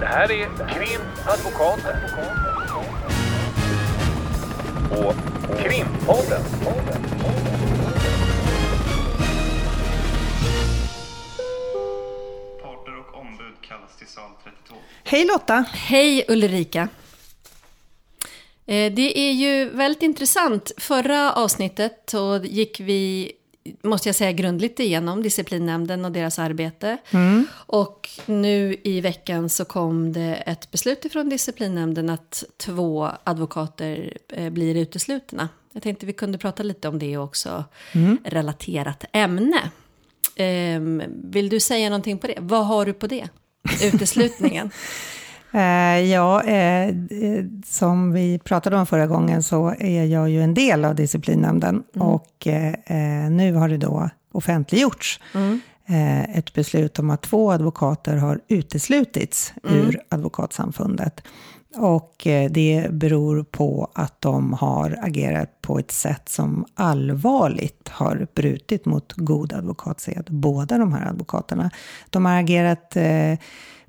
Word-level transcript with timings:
Det 0.00 0.06
här 0.06 0.32
är 0.32 0.46
Krimadvokaten. 0.68 1.96
Och 4.90 5.14
Krimpodden. 5.62 6.42
Parter 12.62 12.98
och 12.98 13.20
ombud 13.20 13.54
kallas 13.60 13.96
till 13.98 14.06
sal 14.06 14.30
32. 14.44 14.74
Hej 15.04 15.24
Lotta! 15.24 15.64
Hej 15.72 16.24
Ulrika! 16.28 16.88
Eh, 18.66 18.92
Det 18.92 19.18
är 19.18 19.32
ju 19.32 19.68
väldigt 19.70 20.02
intressant. 20.02 20.72
Förra 20.76 21.32
avsnittet 21.32 22.02
så 22.10 22.40
gick 22.44 22.80
vi, 22.80 23.32
måste 23.82 24.08
jag 24.08 24.16
säga, 24.16 24.32
grundligt 24.32 24.80
igenom 24.80 25.22
disciplinnämnden 25.22 26.04
och 26.04 26.12
deras 26.12 26.38
arbete. 26.38 26.98
Och 27.50 28.08
nu 28.26 28.76
i 28.84 29.00
veckan 29.00 29.48
så 29.48 29.64
kom 29.64 30.12
det 30.12 30.34
ett 30.46 30.70
beslut 30.70 31.04
ifrån 31.04 31.28
disciplinnämnden 31.28 32.10
att 32.10 32.44
två 32.56 33.10
advokater 33.24 34.16
eh, 34.28 34.50
blir 34.50 34.74
uteslutna. 34.76 35.48
Jag 35.72 35.82
tänkte 35.82 36.06
vi 36.06 36.12
kunde 36.12 36.38
prata 36.38 36.62
lite 36.62 36.88
om 36.88 36.98
det 36.98 37.16
också 37.16 37.64
relaterat 38.24 39.04
ämne. 39.12 39.70
Ehm, 40.36 41.02
Vill 41.08 41.48
du 41.48 41.60
säga 41.60 41.88
någonting 41.88 42.18
på 42.18 42.26
det? 42.26 42.34
Vad 42.38 42.66
har 42.66 42.86
du 42.86 42.92
på 42.92 43.06
det? 43.06 43.28
Uteslutningen. 43.82 44.70
Eh, 45.52 46.00
ja, 46.00 46.42
eh, 46.42 46.94
som 47.64 48.12
vi 48.12 48.38
pratade 48.38 48.76
om 48.76 48.86
förra 48.86 49.06
gången 49.06 49.42
så 49.42 49.74
är 49.78 50.04
jag 50.04 50.30
ju 50.30 50.42
en 50.42 50.54
del 50.54 50.84
av 50.84 50.94
disciplinnämnden 50.94 51.82
och 51.94 52.46
eh, 52.46 53.30
nu 53.30 53.54
har 53.54 53.68
det 53.68 53.76
då 53.76 54.10
offentliggjorts 54.32 55.20
eh, 55.86 56.38
ett 56.38 56.52
beslut 56.52 56.98
om 56.98 57.10
att 57.10 57.22
två 57.22 57.52
advokater 57.52 58.16
har 58.16 58.40
uteslutits 58.48 59.54
ur 59.62 60.00
advokatsamfundet. 60.08 61.22
Och 61.78 62.26
det 62.50 62.86
beror 62.90 63.44
på 63.44 63.90
att 63.94 64.20
de 64.20 64.52
har 64.52 64.98
agerat 65.02 65.62
på 65.62 65.78
ett 65.78 65.90
sätt 65.90 66.28
som 66.28 66.66
allvarligt 66.74 67.88
har 67.88 68.26
brutit 68.34 68.84
mot 68.84 69.12
god 69.12 69.52
advokatsed, 69.52 70.26
båda 70.30 70.78
de 70.78 70.92
här 70.92 71.08
advokaterna. 71.08 71.70
De 72.10 72.24
har 72.24 72.40
agerat 72.40 72.96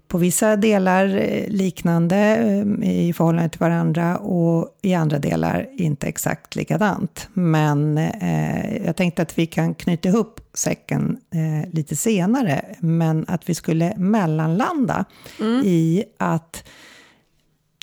på 0.08 0.18
vissa 0.18 0.56
delar 0.56 1.16
eh, 1.16 1.48
liknande 1.48 2.18
eh, 2.18 2.90
i 2.90 3.14
förhållande 3.14 3.50
till 3.50 3.60
varandra 3.60 4.18
och 4.18 4.78
i 4.82 4.94
andra 4.94 5.20
delar 5.20 5.70
inte 5.74 6.08
exakt 6.08 6.56
likadant. 6.56 7.30
Men 7.34 7.98
eh, 7.98 8.86
jag 8.86 8.96
tänkte 8.96 9.22
att 9.22 9.38
vi 9.38 9.46
kan 9.46 9.76
knyta 9.76 10.10
ihop 10.10 10.40
säcken 10.54 11.18
eh, 11.34 11.74
lite 11.74 11.96
senare, 11.96 12.66
men 12.80 13.26
att 13.28 13.50
vi 13.50 13.56
skulle 13.56 13.94
mellanlanda 13.98 15.06
i 15.64 16.04
att 16.18 16.64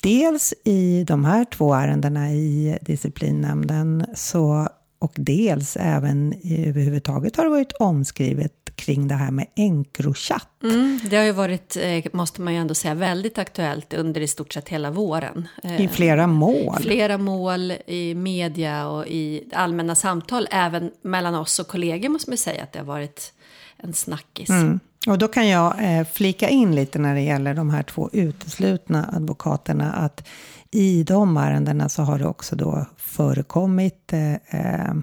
dels 0.02 0.54
i 0.64 1.04
de 1.06 1.24
här 1.24 1.44
två 1.44 1.74
ärendena 1.74 2.32
i 2.32 2.78
disciplinnämnden 2.80 4.06
så, 4.14 4.68
och 4.98 5.12
dels 5.16 5.76
även 5.80 6.32
i, 6.32 6.68
överhuvudtaget 6.68 7.36
har 7.36 7.44
det 7.44 7.50
varit 7.50 7.72
omskrivet 7.72 8.63
kring 8.76 9.08
det 9.08 9.14
här 9.14 9.30
med 9.30 9.46
Encrochat. 9.56 10.48
Mm, 10.62 11.00
det 11.10 11.16
har 11.16 11.24
ju 11.24 11.32
varit, 11.32 11.76
eh, 11.76 12.04
måste 12.12 12.40
man 12.40 12.54
ju 12.54 12.60
ändå 12.60 12.74
säga, 12.74 12.94
väldigt 12.94 13.38
aktuellt 13.38 13.94
under 13.94 14.20
i 14.20 14.26
stort 14.26 14.52
sett 14.52 14.68
hela 14.68 14.90
våren. 14.90 15.48
Eh, 15.62 15.80
I 15.80 15.88
flera 15.88 16.26
mål. 16.26 16.78
Flera 16.80 17.18
mål 17.18 17.72
i 17.86 18.14
media 18.14 18.88
och 18.88 19.06
i 19.06 19.44
allmänna 19.52 19.94
samtal, 19.94 20.48
även 20.50 20.90
mellan 21.02 21.34
oss 21.34 21.58
och 21.58 21.68
kollegor 21.68 22.08
måste 22.08 22.30
man 22.30 22.38
säga 22.38 22.62
att 22.62 22.72
det 22.72 22.78
har 22.78 22.86
varit 22.86 23.32
en 23.76 23.92
snackis. 23.92 24.50
Mm. 24.50 24.80
Och 25.06 25.18
då 25.18 25.28
kan 25.28 25.48
jag 25.48 25.74
eh, 25.78 26.06
flika 26.12 26.48
in 26.48 26.74
lite 26.74 26.98
när 26.98 27.14
det 27.14 27.20
gäller 27.20 27.54
de 27.54 27.70
här 27.70 27.82
två 27.82 28.10
uteslutna 28.12 29.10
advokaterna 29.12 29.92
att 29.92 30.28
i 30.74 31.02
de 31.02 31.36
ärendena 31.36 31.88
så 31.88 32.02
har 32.02 32.18
det 32.18 32.26
också 32.26 32.56
då 32.56 32.86
förekommit 32.96 34.12
eh, 34.12 34.32
eh, 34.32 34.94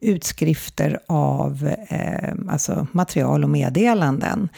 utskrifter 0.00 0.98
av 1.06 1.74
eh, 1.88 2.34
alltså 2.48 2.86
material 2.92 3.44
och 3.44 3.50
meddelanden. 3.50 4.48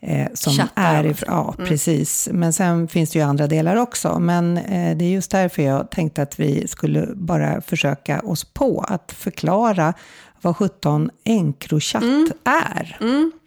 Eh, 0.00 0.26
som 0.34 0.52
Chattar, 0.52 1.04
är 1.04 1.24
Ja, 1.26 1.54
precis. 1.58 2.28
Men 2.32 2.52
sen 2.52 2.88
finns 2.88 3.10
det 3.10 3.18
ju 3.18 3.24
andra 3.24 3.46
delar 3.46 3.76
också. 3.76 4.18
Men 4.18 4.58
eh, 4.58 4.96
det 4.96 5.04
är 5.04 5.10
just 5.10 5.30
därför 5.30 5.62
jag 5.62 5.90
tänkte 5.90 6.22
att 6.22 6.40
vi 6.40 6.68
skulle 6.68 7.08
bara 7.14 7.60
försöka 7.60 8.20
oss 8.20 8.44
på 8.44 8.84
att 8.88 9.12
förklara 9.12 9.94
vad 10.40 10.56
17 10.56 11.10
Encrochat 11.24 12.02
är. 12.44 12.98
Eh, 13.00 13.37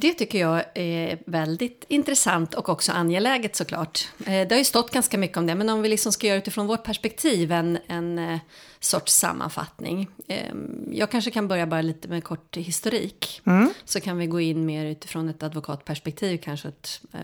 det 0.00 0.14
tycker 0.18 0.38
jag 0.38 0.64
är 0.74 1.18
väldigt 1.26 1.84
intressant 1.88 2.54
och 2.54 2.68
också 2.68 2.92
angeläget 2.92 3.56
såklart. 3.56 4.08
Eh, 4.18 4.48
det 4.48 4.50
har 4.50 4.58
ju 4.58 4.64
stått 4.64 4.90
ganska 4.90 5.18
mycket 5.18 5.36
om 5.36 5.46
det, 5.46 5.54
men 5.54 5.68
om 5.68 5.82
vi 5.82 5.88
liksom 5.88 6.12
ska 6.12 6.26
göra 6.26 6.38
utifrån 6.38 6.66
vårt 6.66 6.84
perspektiv 6.84 7.52
en, 7.52 7.78
en 7.86 8.18
eh, 8.18 8.38
sorts 8.80 9.12
sammanfattning. 9.12 10.08
Eh, 10.28 10.54
jag 10.92 11.10
kanske 11.10 11.30
kan 11.30 11.48
börja 11.48 11.66
bara 11.66 11.82
lite 11.82 12.08
med 12.08 12.24
kort 12.24 12.56
historik. 12.56 13.40
Så 13.84 14.00
kan 14.00 14.18
vi 14.18 14.26
gå 14.26 14.40
in 14.40 14.66
mer 14.66 14.86
utifrån 14.86 15.28
ett 15.28 15.42
advokatperspektiv, 15.42 16.38
kanske 16.38 16.68
ett 16.68 17.00
eh, 17.12 17.20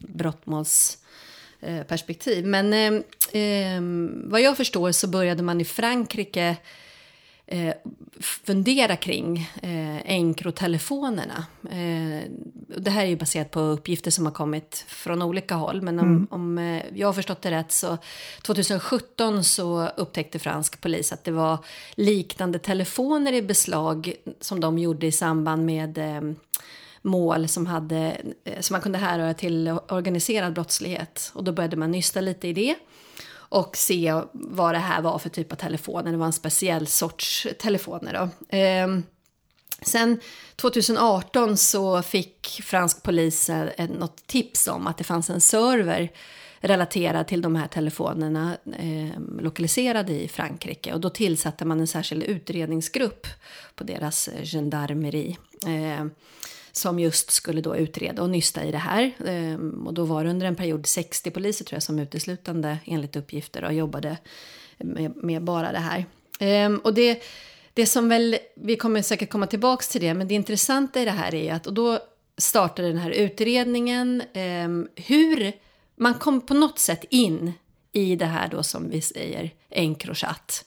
brottmålsperspektiv. 0.00 2.46
Men 2.46 2.72
eh, 2.72 2.92
eh, 3.42 3.80
vad 4.24 4.40
jag 4.40 4.56
förstår 4.56 4.92
så 4.92 5.08
började 5.08 5.42
man 5.42 5.60
i 5.60 5.64
Frankrike 5.64 6.56
eh, 7.46 7.74
fundera 8.20 8.96
kring 8.96 9.50
eh, 9.62 10.12
Encrotelefonerna. 10.12 11.46
Eh, 11.70 12.30
det 12.76 12.90
här 12.90 13.04
är 13.04 13.08
ju 13.08 13.16
baserat 13.16 13.50
på 13.50 13.60
uppgifter 13.60 14.10
som 14.10 14.26
har 14.26 14.32
kommit 14.32 14.84
från 14.88 15.22
olika 15.22 15.54
håll. 15.54 15.82
Men 15.82 15.98
om, 15.98 16.26
om 16.30 16.58
eh, 16.58 16.82
jag 16.94 17.08
har 17.08 17.12
förstått 17.12 17.42
det 17.42 17.50
rätt 17.50 17.72
så 17.72 17.98
2017 18.42 19.44
så 19.44 19.88
upptäckte 19.88 20.38
fransk 20.38 20.80
polis 20.80 21.12
att 21.12 21.24
det 21.24 21.32
var 21.32 21.58
liknande 21.94 22.58
telefoner 22.58 23.32
i 23.32 23.42
beslag 23.42 24.14
som 24.40 24.60
de 24.60 24.78
gjorde 24.78 25.06
i 25.06 25.12
samband 25.12 25.66
med 25.66 25.98
eh, 25.98 26.20
mål 27.02 27.48
som, 27.48 27.66
hade, 27.66 28.16
som 28.60 28.74
man 28.74 28.80
kunde 28.80 28.98
härröra 28.98 29.34
till 29.34 29.68
organiserad 29.88 30.52
brottslighet. 30.52 31.30
Och 31.34 31.44
då 31.44 31.52
började 31.52 31.76
man 31.76 31.90
nysta 31.90 32.20
lite 32.20 32.48
i 32.48 32.52
det 32.52 32.74
och 33.52 33.76
se 33.76 34.20
vad 34.32 34.74
det 34.74 34.78
här 34.78 35.02
var 35.02 35.18
för 35.18 35.28
typ 35.28 35.52
av 35.52 35.56
telefoner. 35.56 36.12
Det 36.12 36.18
var 36.18 36.26
en 36.26 36.32
speciell 36.32 36.86
sorts 36.86 37.46
telefoner. 37.58 38.12
Då. 38.12 38.56
Eh, 38.56 38.88
sen 39.82 40.20
2018 40.56 41.56
så 41.56 42.02
fick 42.02 42.60
fransk 42.64 43.02
polis 43.02 43.50
eh, 43.50 43.88
något 43.88 44.26
tips 44.26 44.68
om 44.68 44.86
att 44.86 44.98
det 44.98 45.04
fanns 45.04 45.30
en 45.30 45.40
server 45.40 46.10
relaterad 46.60 47.28
till 47.28 47.42
de 47.42 47.56
här 47.56 47.68
telefonerna 47.68 48.56
eh, 48.78 49.20
lokaliserade 49.40 50.12
i 50.12 50.28
Frankrike. 50.28 50.92
Och 50.92 51.00
då 51.00 51.10
tillsatte 51.10 51.64
man 51.64 51.80
en 51.80 51.86
särskild 51.86 52.22
utredningsgrupp 52.22 53.26
på 53.74 53.84
deras 53.84 54.28
eh, 54.28 54.44
gendarmeri. 54.44 55.38
Eh, 55.66 56.06
som 56.72 56.98
just 56.98 57.30
skulle 57.30 57.60
då 57.60 57.76
utreda 57.76 58.22
och 58.22 58.30
nysta 58.30 58.64
i 58.64 58.70
det 58.70 58.78
här. 58.78 59.12
Ehm, 59.26 59.86
och 59.86 59.94
då 59.94 60.04
var 60.04 60.24
det 60.24 60.30
under 60.30 60.46
en 60.46 60.56
period 60.56 60.86
60 60.86 61.30
poliser 61.30 61.64
tror 61.64 61.76
jag 61.76 61.82
som 61.82 61.98
uteslutande 61.98 62.78
enligt 62.84 63.16
uppgifter 63.16 63.64
och 63.64 63.72
jobbade 63.72 64.18
med, 64.78 65.16
med 65.16 65.44
bara 65.44 65.72
det 65.72 65.78
här. 65.78 66.04
Ehm, 66.40 66.76
och 66.76 66.94
det, 66.94 67.22
det 67.74 67.86
som 67.86 68.08
väl, 68.08 68.36
vi 68.56 68.76
kommer 68.76 69.02
säkert 69.02 69.30
komma 69.30 69.46
tillbaks 69.46 69.88
till 69.88 70.00
det, 70.00 70.14
men 70.14 70.28
det 70.28 70.34
intressanta 70.34 71.00
i 71.00 71.04
det 71.04 71.10
här 71.10 71.34
är 71.34 71.54
att, 71.54 71.66
och 71.66 71.74
då 71.74 71.98
startade 72.38 72.88
den 72.88 72.98
här 72.98 73.10
utredningen, 73.10 74.22
ehm, 74.34 74.88
hur 74.96 75.52
man 75.96 76.14
kom 76.14 76.40
på 76.40 76.54
något 76.54 76.78
sätt 76.78 77.04
in 77.10 77.52
i 77.92 78.16
det 78.16 78.26
här 78.26 78.48
då 78.48 78.62
som 78.62 78.90
vi 78.90 79.00
säger 79.00 79.50
Encrochat. 79.70 80.64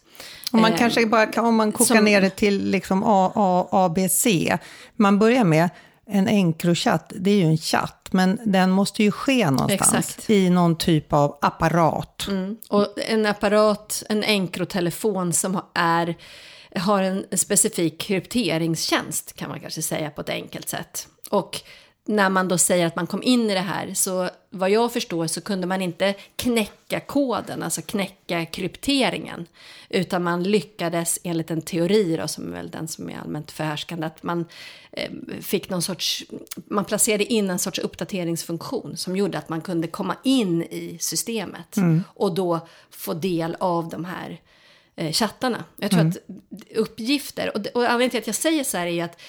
Om 0.52 0.62
man 0.62 0.78
kanske 0.78 1.06
bara 1.06 1.42
om 1.42 1.56
man 1.56 1.72
kokar 1.72 1.96
som- 1.96 2.06
ner 2.06 2.22
det 2.22 2.30
till 2.30 2.70
liksom 2.70 3.04
A, 3.04 3.32
A, 3.36 3.68
A, 3.72 3.92
B, 3.96 4.10
C. 4.10 4.58
Man 4.96 5.20
börjar 5.20 5.44
med 5.44 5.70
en 6.08 6.28
Encrochat, 6.28 7.14
det 7.16 7.32
är 7.32 7.36
ju 7.36 7.46
en 7.46 7.58
chatt, 7.58 8.08
men 8.12 8.40
den 8.46 8.72
måste 8.72 9.04
ju 9.04 9.12
ske 9.12 9.52
någonstans 9.52 10.10
Exakt. 10.10 10.30
i 10.30 10.50
någon 10.50 10.78
typ 10.78 11.14
av 11.14 11.38
apparat. 11.42 12.28
Mm. 12.28 12.58
Och 12.70 12.88
en 13.08 13.26
apparat, 13.26 14.04
en 14.10 14.24
Encrotelefon 14.24 15.34
som 15.34 15.62
är, 15.74 16.16
har 16.76 17.02
en 17.02 17.26
specifik 17.32 18.02
krypteringstjänst 18.02 19.36
kan 19.36 19.50
man 19.50 19.60
kanske 19.60 19.82
säga 19.82 20.10
på 20.10 20.22
ett 20.22 20.30
enkelt 20.30 20.70
sätt. 20.70 21.08
Och 21.30 21.62
när 22.08 22.30
man 22.30 22.48
då 22.48 22.58
säger 22.58 22.88
att 22.88 22.96
man 22.96 23.08
kom 23.08 23.24
in 23.24 23.50
i 23.50 23.54
det 23.54 23.60
här 23.60 23.94
så 23.94 24.30
vad 24.56 24.70
jag 24.70 24.94
förstår 24.94 25.28
så 25.28 25.42
kunde 25.42 25.68
man 25.68 25.82
inte 25.82 26.16
knäcka 26.36 27.00
koden, 27.00 27.64
alltså 27.64 27.82
knäcka 27.82 28.46
krypteringen. 28.46 29.48
Utan 29.90 30.24
man 30.24 30.44
lyckades 30.44 31.20
enligt 31.24 31.52
en 31.52 31.62
teori 31.62 32.18
då, 32.18 32.28
som 32.28 32.48
är 32.48 32.52
väl 32.52 32.70
den 32.70 32.88
som 32.88 33.10
är 33.10 33.20
allmänt 33.20 33.52
förhärskande, 33.52 34.08
att 34.08 34.24
man 34.24 34.46
eh, 34.92 35.12
fick 35.42 35.70
någon 35.70 35.82
sorts, 35.82 36.24
man 36.56 36.86
placerade 36.86 37.26
in 37.34 37.50
en 37.50 37.60
sorts 37.60 37.80
uppdateringsfunktion 37.80 38.98
som 38.98 39.16
gjorde 39.16 39.38
att 39.38 39.50
man 39.50 39.62
kunde 39.62 39.88
komma 39.88 40.16
in 40.24 40.64
i 40.64 40.98
systemet 41.00 41.76
och 42.06 42.36
då 42.36 42.68
få 42.90 43.14
del 43.14 43.56
av 43.60 43.90
de 43.90 44.06
här 44.06 44.42
eh, 44.96 45.12
chattarna. 45.12 45.64
Jag 45.78 45.92
tror 45.92 46.08
att 46.08 46.18
uppgifter, 46.76 47.58
och, 47.58 47.68
och 47.74 47.84
anledningen 47.84 48.10
till 48.10 48.20
att 48.20 48.28
jag 48.28 48.36
säger 48.36 48.64
så 48.64 48.78
här 48.78 48.88
är 48.88 49.04
att 49.04 49.22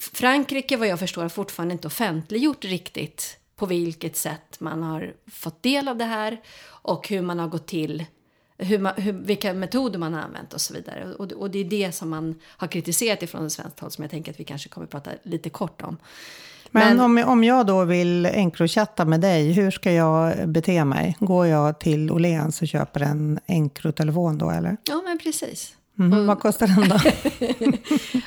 Frankrike 0.00 0.76
vad 0.76 0.88
jag 0.88 0.98
förstår 0.98 1.22
har 1.22 1.28
fortfarande 1.28 1.72
inte 1.72 1.86
offentliggjort 1.86 2.64
riktigt 2.64 3.38
på 3.56 3.66
vilket 3.66 4.16
sätt 4.16 4.60
man 4.60 4.82
har 4.82 5.14
fått 5.30 5.62
del 5.62 5.88
av 5.88 5.96
det 5.96 6.04
här 6.04 6.40
och 6.66 7.08
hur 7.08 7.22
man 7.22 7.38
har 7.38 7.48
gått 7.48 7.66
till 7.66 8.04
hur 8.58 8.78
man, 8.78 8.92
hur, 8.96 9.12
vilka 9.12 9.54
metoder 9.54 9.98
man 9.98 10.14
har 10.14 10.20
använt 10.20 10.52
och 10.52 10.60
så 10.60 10.74
vidare. 10.74 11.14
Och, 11.18 11.32
och 11.32 11.50
det 11.50 11.58
är 11.58 11.64
det 11.64 11.92
som 11.92 12.10
man 12.10 12.34
har 12.44 12.68
kritiserat 12.68 13.22
ifrån 13.22 13.50
svenskt 13.50 13.80
håll 13.80 13.90
som 13.90 14.02
jag 14.02 14.10
tänker 14.10 14.32
att 14.32 14.40
vi 14.40 14.44
kanske 14.44 14.68
kommer 14.68 14.84
att 14.84 14.90
prata 14.90 15.10
lite 15.22 15.50
kort 15.50 15.82
om. 15.82 15.96
Men, 16.70 16.96
Men 16.96 17.00
om, 17.00 17.30
om 17.30 17.44
jag 17.44 17.66
då 17.66 17.84
vill 17.84 18.26
enkrochatta 18.26 19.04
med 19.04 19.20
dig, 19.20 19.52
hur 19.52 19.70
ska 19.70 19.92
jag 19.92 20.48
bete 20.48 20.84
mig? 20.84 21.16
Går 21.20 21.46
jag 21.46 21.78
till 21.78 22.10
Åhléns 22.10 22.62
och 22.62 22.68
köper 22.68 23.00
en 23.00 23.40
enkrotelefon 23.48 24.38
då 24.38 24.50
eller? 24.50 24.76
Ja, 24.84 25.02
men 25.04 25.18
precis. 25.18 25.75
Mm, 25.98 26.18
och, 26.18 26.26
vad 26.26 26.40
kostar 26.40 26.66
den 26.66 26.88
då? 26.88 26.98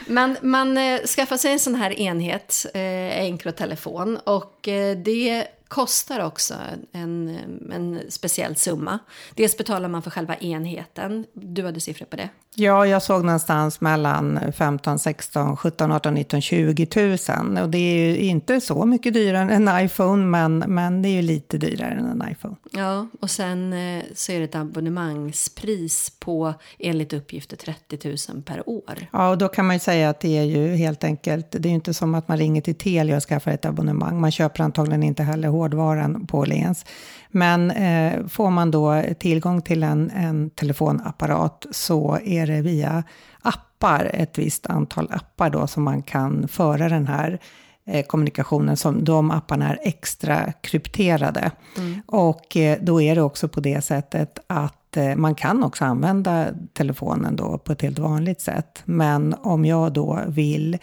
man, 0.14 0.38
man 0.42 0.78
eh, 0.78 1.02
skaffar 1.02 1.38
sig 1.38 1.52
en 1.52 1.60
sån 1.60 1.76
här 1.76 2.00
enhet, 2.00 2.66
eh, 2.74 3.20
enkrotelefon, 3.20 4.18
och 4.18 4.68
eh, 4.68 4.98
det 4.98 5.48
kostar 5.68 6.20
också 6.20 6.54
en, 6.92 7.40
en 7.72 8.02
speciell 8.10 8.56
summa. 8.56 9.00
Dels 9.36 9.58
betalar 9.58 9.90
man 9.90 10.02
för 10.02 10.12
själva 10.12 10.36
enheten. 10.36 11.26
Du 11.34 11.66
hade 11.66 11.80
siffror 11.80 12.06
på 12.06 12.16
det? 12.16 12.30
Ja, 12.60 12.88
jag 12.88 13.02
såg 13.02 13.26
någonstans 13.26 13.82
mellan 13.82 14.40
15, 14.54 15.00
16, 15.00 15.58
17, 15.58 15.92
18, 15.92 16.14
19, 16.14 16.42
20 16.42 16.88
000. 16.96 17.64
Och 17.64 17.70
det 17.70 17.78
är 17.78 18.08
ju 18.08 18.18
inte 18.18 18.62
så 18.62 18.86
mycket 18.86 19.14
dyrare 19.14 19.54
än 19.54 19.68
en 19.68 19.86
iPhone, 19.86 20.26
men, 20.26 20.58
men 20.58 21.02
det 21.02 21.10
är 21.10 21.14
ju 21.14 21.22
lite 21.22 21.58
dyrare 21.58 21.92
än 21.92 22.06
en 22.22 22.32
iPhone. 22.32 22.56
Ja, 22.72 23.08
och 23.22 23.30
sen 23.30 23.74
eh, 23.74 24.04
så 24.16 24.32
är 24.32 24.40
det 24.40 24.46
ett 24.46 24.56
abonnemangspris 24.56 26.14
på 26.20 26.54
enligt 26.80 27.14
uppgifter 27.14 27.58
30 27.58 28.34
000 28.34 28.44
per 28.44 28.70
år. 28.70 29.08
Ja, 29.12 29.30
och 29.30 29.38
då 29.38 29.48
kan 29.48 29.66
man 29.66 29.76
ju 29.76 29.80
säga 29.80 30.10
att 30.10 30.20
det 30.20 30.38
är 30.38 30.44
ju 30.44 30.76
helt 30.76 31.04
enkelt, 31.04 31.52
det 31.52 31.66
är 31.66 31.70
ju 31.70 31.76
inte 31.76 31.94
som 31.94 32.16
att 32.16 32.28
man 32.28 32.38
ringer 32.38 32.62
till 32.62 32.76
Telia 32.76 33.18
och 33.18 33.24
skaffar 33.24 33.52
ett 33.52 33.66
abonnemang. 33.66 34.22
Man 34.22 34.32
köper 34.32 34.64
antagligen 34.64 35.04
inte 35.04 35.24
heller 35.24 35.48
hårdvaran 35.48 36.28
på 36.28 36.38
Åhléns. 36.38 36.86
Men 37.32 37.72
eh, 37.72 38.28
får 38.28 38.50
man 38.50 38.72
då 38.72 39.04
tillgång 39.20 39.62
till 39.62 39.84
en, 39.84 40.12
en 40.12 40.50
telefonapparat 40.50 41.66
så 41.72 42.20
är 42.26 42.48
det 42.48 42.62
via 42.62 43.04
appar, 43.42 44.12
ett 44.14 44.38
visst 44.38 44.68
antal 44.68 45.12
appar 45.12 45.50
då 45.50 45.68
som 45.68 45.84
man 45.84 46.02
kan 46.02 46.48
föra 46.48 46.90
den 46.90 47.08
här 47.08 47.40
eh, 47.86 48.06
kommunikationen. 48.06 48.78
Som, 48.78 49.04
de 49.04 49.32
apparna 49.32 49.70
är 49.70 49.80
extra 49.82 50.52
krypterade. 50.52 51.52
Mm. 51.78 52.02
Och 52.06 52.58
eh, 52.58 52.78
då 52.82 53.02
är 53.02 53.16
det 53.16 53.22
också 53.22 53.48
på 53.48 53.60
det 53.60 53.82
sättet 53.82 54.40
att 54.48 54.98
eh, 54.98 55.16
man 55.16 55.36
kan 55.36 55.64
också 55.64 55.86
använda 55.86 56.48
telefonen 56.74 57.36
då 57.36 57.58
på 57.58 57.72
ett 57.72 57.82
helt 57.82 58.00
vanligt 58.00 58.42
sätt. 58.42 58.82
Men 58.86 59.34
om 59.34 59.66
jag 59.66 59.94
då 59.94 60.20
vill 60.28 60.78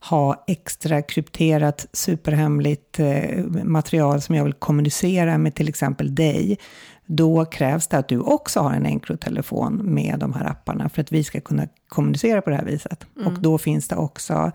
ha 0.00 0.44
extra 0.46 1.02
krypterat 1.02 1.86
superhemligt 1.92 3.00
eh, 3.00 3.44
material 3.64 4.20
som 4.20 4.34
jag 4.34 4.44
vill 4.44 4.52
kommunicera 4.52 5.38
med 5.38 5.54
till 5.54 5.68
exempel 5.68 6.14
dig, 6.14 6.58
då 7.06 7.44
krävs 7.44 7.86
det 7.86 7.98
att 7.98 8.08
du 8.08 8.20
också 8.20 8.60
har 8.60 8.72
en 8.72 8.86
enkrotelefon 8.86 9.76
med 9.76 10.18
de 10.18 10.32
här 10.32 10.50
apparna 10.50 10.88
för 10.88 11.02
att 11.02 11.12
vi 11.12 11.24
ska 11.24 11.40
kunna 11.40 11.68
kommunicera 11.88 12.42
på 12.42 12.50
det 12.50 12.56
här 12.56 12.64
viset. 12.64 13.06
Mm. 13.16 13.28
Och 13.28 13.40
då 13.40 13.58
finns 13.58 13.88
det 13.88 13.96
också 13.96 14.52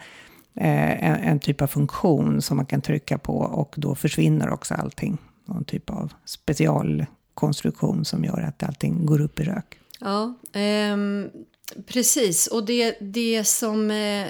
eh, 0.55 1.05
en, 1.05 1.15
en, 1.15 1.39
typ 1.39 1.61
av 1.61 1.67
funktion 1.67 2.41
som 2.41 2.57
man 2.57 2.65
kan 2.65 2.81
trycka 2.81 3.17
på 3.17 3.37
och 3.37 3.73
då 3.77 3.95
försvinner 3.95 4.49
också 4.49 4.73
allting. 4.73 5.17
Någon 5.45 5.63
typ 5.63 5.89
av 5.89 6.13
specialkonstruktion 6.25 8.05
som 8.05 8.23
gör 8.23 8.41
att 8.41 8.63
allting 8.63 9.05
går 9.05 9.21
upp 9.21 9.39
i 9.39 9.43
rök. 9.43 9.79
Ja, 9.99 10.33
um 10.93 11.29
Precis, 11.85 12.47
och 12.47 12.65
det, 12.65 12.97
det 12.99 13.43
som 13.43 13.91
eh, 13.91 14.27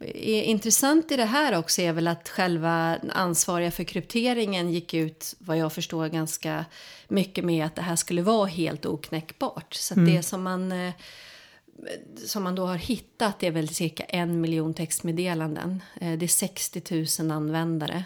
är 0.00 0.42
intressant 0.42 1.12
i 1.12 1.16
det 1.16 1.24
här 1.24 1.58
också 1.58 1.82
är 1.82 1.92
väl 1.92 2.08
att 2.08 2.28
själva 2.28 2.98
ansvariga 3.10 3.70
för 3.70 3.84
krypteringen 3.84 4.72
gick 4.72 4.94
ut, 4.94 5.34
vad 5.38 5.58
jag 5.58 5.72
förstår, 5.72 6.08
ganska 6.08 6.64
mycket 7.08 7.44
med 7.44 7.66
att 7.66 7.74
det 7.74 7.82
här 7.82 7.96
skulle 7.96 8.22
vara 8.22 8.46
helt 8.46 8.86
oknäckbart. 8.86 9.74
Så 9.74 9.94
mm. 9.94 10.14
det 10.14 10.22
som 10.22 10.42
man, 10.42 10.72
eh, 10.72 10.92
som 12.26 12.42
man 12.42 12.54
då 12.54 12.66
har 12.66 12.76
hittat 12.76 13.42
är 13.42 13.50
väl 13.50 13.68
cirka 13.68 14.04
en 14.04 14.40
miljon 14.40 14.74
textmeddelanden. 14.74 15.82
Eh, 16.00 16.18
det 16.18 16.26
är 16.26 16.28
60 16.28 17.22
000 17.22 17.30
användare 17.30 18.04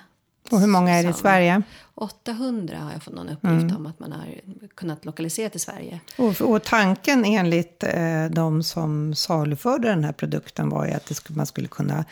och 0.52 0.60
hur 0.60 0.66
många 0.66 0.90
är 0.90 1.02
det 1.02 1.10
i 1.10 1.12
Sverige? 1.12 1.62
800 1.94 2.78
har 2.78 2.92
jag 2.92 3.02
fått 3.02 3.14
någon 3.14 3.28
uppgift 3.28 3.62
mm. 3.62 3.76
om 3.76 3.86
att 3.86 4.00
man 4.00 4.12
har 4.12 4.26
kunnat 4.74 5.04
lokalisera 5.04 5.50
till 5.50 5.60
Sverige. 5.60 6.00
Och, 6.18 6.40
och 6.40 6.62
tanken 6.62 7.24
enligt 7.24 7.84
eh, 7.84 8.24
de 8.30 8.62
som 8.62 9.14
saluförde 9.14 9.88
den 9.88 10.04
här 10.04 10.12
produkten 10.12 10.68
var 10.68 10.86
ju 10.86 10.92
att 10.92 11.06
det, 11.06 11.30
man 11.30 11.46
skulle 11.46 11.68
kunna 11.68 12.04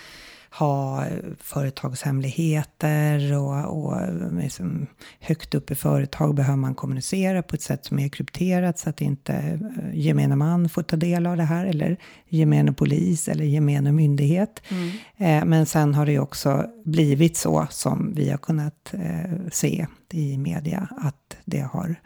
ha 0.59 1.05
företagshemligheter 1.41 3.39
och, 3.39 3.85
och 3.85 3.97
liksom, 4.43 4.87
högt 5.21 5.55
upp 5.55 5.71
i 5.71 5.75
företag 5.75 6.35
behöver 6.35 6.57
man 6.57 6.75
kommunicera 6.75 7.43
på 7.43 7.55
ett 7.55 7.63
sätt 7.63 7.85
som 7.85 7.99
är 7.99 8.09
krypterat 8.09 8.79
så 8.79 8.91
att 8.91 9.01
inte 9.01 9.33
eh, 9.33 9.59
gemene 9.93 10.37
man 10.37 10.69
får 10.69 10.83
ta 10.83 10.97
del 10.97 11.27
av 11.27 11.37
det 11.37 11.43
här 11.43 11.67
eller 11.67 11.97
gemene 12.29 12.73
polis 12.73 13.29
eller 13.29 13.45
gemene 13.45 13.93
myndighet. 13.93 14.63
Mm. 14.69 14.91
Eh, 15.17 15.45
men 15.49 15.67
sen 15.67 15.95
har 15.95 16.07
det 16.07 16.13
ju 16.13 16.19
också 16.19 16.67
blivit 16.85 17.37
så 17.37 17.67
som 17.71 18.13
vi 18.15 18.31
har 18.31 18.39
kunnat 18.39 18.95
eh, 18.95 19.33
se 19.53 19.87
i 20.13 20.39
media 20.39 20.89
att 20.97 21.37
det 21.45 21.61
har 21.61 21.97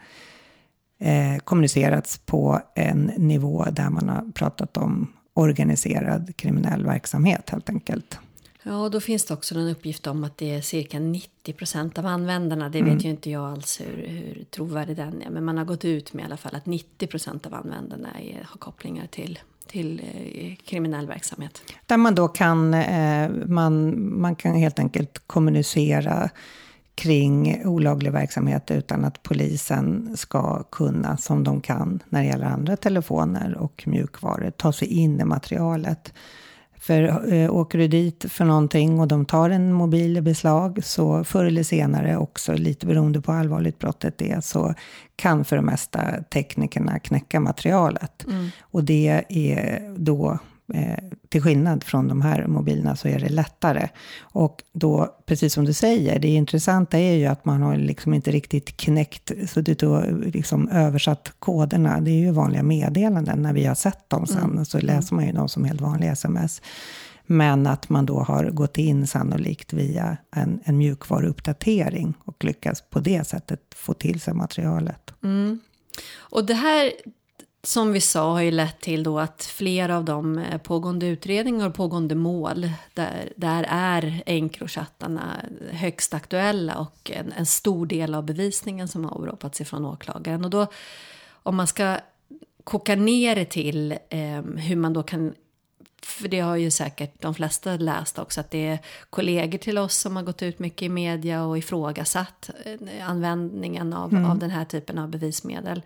eh, 0.99 1.37
kommunicerats 1.43 2.17
på 2.17 2.61
en 2.75 3.11
nivå 3.17 3.65
där 3.71 3.89
man 3.89 4.09
har 4.09 4.31
pratat 4.31 4.77
om 4.77 5.13
organiserad 5.33 6.35
kriminell 6.35 6.85
verksamhet 6.85 7.49
helt 7.49 7.69
enkelt. 7.69 8.19
Ja, 8.63 8.89
då 8.89 8.99
finns 8.99 9.25
det 9.25 9.33
också 9.33 9.55
en 9.55 9.67
uppgift 9.69 10.07
om 10.07 10.23
att 10.23 10.37
det 10.37 10.55
är 10.55 10.61
cirka 10.61 10.99
90 10.99 11.53
procent 11.53 11.97
av 11.97 12.05
användarna. 12.05 12.69
Det 12.69 12.79
mm. 12.79 12.93
vet 12.93 13.05
ju 13.05 13.09
inte 13.09 13.29
jag 13.29 13.51
alls 13.51 13.81
hur, 13.81 14.07
hur 14.07 14.43
trovärdig 14.43 14.95
den 14.95 15.21
är. 15.21 15.29
Men 15.29 15.45
man 15.45 15.57
har 15.57 15.65
gått 15.65 15.85
ut 15.85 16.13
med 16.13 16.23
i 16.23 16.25
alla 16.25 16.37
fall 16.37 16.55
att 16.55 16.65
90 16.65 17.07
procent 17.07 17.45
av 17.45 17.53
användarna 17.53 18.09
är, 18.19 18.43
har 18.43 18.57
kopplingar 18.57 19.07
till 19.07 19.39
till 19.69 20.01
eh, 20.03 20.55
kriminell 20.65 21.07
verksamhet. 21.07 21.61
Där 21.85 21.97
man 21.97 22.15
då 22.15 22.27
kan, 22.27 22.73
eh, 22.73 23.29
man, 23.45 23.95
man 24.21 24.35
kan 24.35 24.55
helt 24.55 24.79
enkelt 24.79 25.21
kommunicera 25.27 26.29
kring 26.95 27.65
olaglig 27.65 28.11
verksamhet 28.11 28.71
utan 28.71 29.05
att 29.05 29.23
polisen 29.23 30.17
ska 30.17 30.63
kunna, 30.63 31.17
som 31.17 31.43
de 31.43 31.61
kan 31.61 31.99
när 32.09 32.21
det 32.21 32.27
gäller 32.27 32.45
andra 32.45 32.77
telefoner 32.77 33.57
och 33.57 33.83
mjukvaror, 33.85 34.51
ta 34.51 34.73
sig 34.73 34.87
in 34.87 35.19
i 35.19 35.25
materialet. 35.25 36.13
För 36.79 37.33
eh, 37.33 37.53
åker 37.53 37.77
du 37.77 37.87
dit 37.87 38.25
för 38.29 38.45
någonting 38.45 38.99
och 38.99 39.07
de 39.07 39.25
tar 39.25 39.49
en 39.49 39.73
mobil 39.73 40.17
i 40.17 40.21
beslag 40.21 40.79
så 40.83 41.23
förr 41.23 41.45
eller 41.45 41.63
senare 41.63 42.17
också, 42.17 42.53
lite 42.53 42.85
beroende 42.85 43.21
på 43.21 43.31
hur 43.31 43.39
allvarligt 43.39 43.79
brottet 43.79 44.21
är, 44.21 44.41
så 44.41 44.73
kan 45.15 45.45
för 45.45 45.55
det 45.55 45.61
mesta 45.61 46.23
teknikerna 46.33 46.99
knäcka 46.99 47.39
materialet. 47.39 48.25
Mm. 48.27 48.49
Och 48.61 48.83
det 48.83 49.25
är 49.29 49.93
då 49.97 50.39
Eh, 50.73 51.03
till 51.29 51.41
skillnad 51.41 51.83
från 51.83 52.07
de 52.07 52.21
här 52.21 52.47
mobilerna 52.47 52.95
så 52.95 53.07
är 53.07 53.19
det 53.19 53.29
lättare. 53.29 53.89
Och 54.21 54.63
då, 54.73 55.15
precis 55.25 55.53
som 55.53 55.65
du 55.65 55.73
säger, 55.73 56.19
det 56.19 56.27
intressanta 56.27 56.99
är 56.99 57.13
ju 57.13 57.25
att 57.25 57.45
man 57.45 57.61
har 57.61 57.75
liksom 57.75 58.13
inte 58.13 58.31
riktigt 58.31 58.77
knäckt, 58.77 59.31
suttit 59.49 59.83
och 59.83 60.03
liksom 60.11 60.69
översatt 60.69 61.31
koderna. 61.39 62.01
Det 62.01 62.11
är 62.11 62.19
ju 62.19 62.31
vanliga 62.31 62.63
meddelanden 62.63 63.41
när 63.41 63.53
vi 63.53 63.65
har 63.65 63.75
sett 63.75 64.09
dem 64.09 64.27
sen, 64.27 64.51
mm. 64.51 64.65
så 64.65 64.79
läser 64.79 65.15
man 65.15 65.25
ju 65.25 65.31
dem 65.31 65.49
som 65.49 65.63
helt 65.63 65.81
vanliga 65.81 66.11
sms. 66.11 66.61
Men 67.25 67.67
att 67.67 67.89
man 67.89 68.05
då 68.05 68.19
har 68.19 68.49
gått 68.49 68.77
in 68.77 69.07
sannolikt 69.07 69.73
via 69.73 70.17
en, 70.35 70.59
en 70.63 70.77
mjukvaruuppdatering 70.77 72.13
och 72.19 72.43
lyckats 72.43 72.83
på 72.89 72.99
det 72.99 73.27
sättet 73.27 73.61
få 73.75 73.93
till 73.93 74.19
sig 74.19 74.33
materialet. 74.33 75.13
Mm. 75.23 75.59
Och 76.17 76.45
det 76.45 76.53
här 76.53 76.91
som 77.63 77.93
vi 77.93 78.01
sa 78.01 78.31
har 78.31 78.41
ju 78.41 78.51
lett 78.51 78.79
till 78.79 79.03
då 79.03 79.19
att 79.19 79.43
flera 79.43 79.97
av 79.97 80.05
de 80.05 80.37
eh, 80.37 80.57
pågående 80.57 81.05
utredningar 81.05 81.67
och 81.67 81.75
pågående 81.75 82.15
mål 82.15 82.69
där, 82.93 83.33
där 83.35 83.65
är 83.69 84.23
Encrochattarna 84.25 85.35
högst 85.71 86.13
aktuella 86.13 86.77
och 86.77 87.11
en, 87.11 87.31
en, 87.31 87.45
stor 87.45 87.85
del 87.85 88.15
av 88.15 88.23
bevisningen 88.25 88.87
som 88.87 89.05
har 89.05 89.17
åberopats 89.17 89.61
ifrån 89.61 89.85
åklagaren. 89.85 90.45
Och 90.45 90.49
då 90.49 90.67
om 91.31 91.55
man 91.55 91.67
ska 91.67 91.97
koka 92.63 92.95
ner 92.95 93.35
det 93.35 93.45
till 93.45 93.91
eh, 94.09 94.41
hur 94.41 94.75
man 94.75 94.93
då 94.93 95.03
kan 95.03 95.33
för 96.01 96.27
det 96.27 96.39
har 96.39 96.55
ju 96.55 96.71
säkert 96.71 97.21
de 97.21 97.35
flesta 97.35 97.75
läst 97.75 98.19
också 98.19 98.39
att 98.41 98.51
det 98.51 98.67
är 98.67 98.79
kollegor 99.09 99.57
till 99.57 99.77
oss 99.77 99.97
som 99.97 100.15
har 100.15 100.23
gått 100.23 100.41
ut 100.41 100.59
mycket 100.59 100.81
i 100.81 100.89
media 100.89 101.45
och 101.45 101.57
ifrågasatt 101.57 102.49
eh, 102.65 103.09
användningen 103.09 103.93
av, 103.93 104.13
mm. 104.13 104.25
av 104.25 104.39
den 104.39 104.49
här 104.49 104.65
typen 104.65 104.97
av 104.97 105.09
bevismedel. 105.09 105.81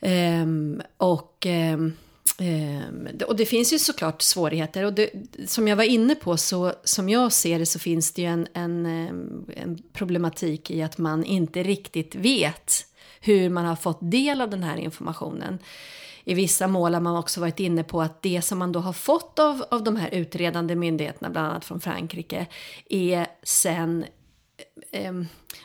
Um, 0.00 0.82
och, 0.96 1.46
um, 1.46 1.96
och 3.26 3.36
det 3.36 3.46
finns 3.46 3.72
ju 3.72 3.78
såklart 3.78 4.22
svårigheter. 4.22 4.84
Och 4.84 4.92
det, 4.92 5.10
som 5.46 5.68
jag 5.68 5.76
var 5.76 5.84
inne 5.84 6.14
på, 6.14 6.36
så 6.36 6.72
som 6.84 7.08
jag 7.08 7.32
ser 7.32 7.58
det 7.58 7.66
så 7.66 7.78
finns 7.78 8.12
det 8.12 8.22
ju 8.22 8.28
en, 8.28 8.46
en, 8.52 8.86
en 9.56 9.82
problematik 9.92 10.70
i 10.70 10.82
att 10.82 10.98
man 10.98 11.24
inte 11.24 11.62
riktigt 11.62 12.14
vet 12.14 12.86
hur 13.20 13.50
man 13.50 13.64
har 13.64 13.76
fått 13.76 13.98
del 14.00 14.40
av 14.40 14.50
den 14.50 14.62
här 14.62 14.76
informationen. 14.76 15.58
I 16.24 16.34
vissa 16.34 16.66
mål 16.66 16.94
har 16.94 17.00
man 17.00 17.16
också 17.16 17.40
varit 17.40 17.60
inne 17.60 17.84
på 17.84 18.02
att 18.02 18.22
det 18.22 18.42
som 18.42 18.58
man 18.58 18.72
då 18.72 18.80
har 18.80 18.92
fått 18.92 19.38
av, 19.38 19.64
av 19.70 19.84
de 19.84 19.96
här 19.96 20.14
utredande 20.14 20.76
myndigheterna, 20.76 21.30
bland 21.30 21.46
annat 21.46 21.64
från 21.64 21.80
Frankrike, 21.80 22.46
är 22.88 23.26
sen 23.42 24.04
eh, 24.92 25.12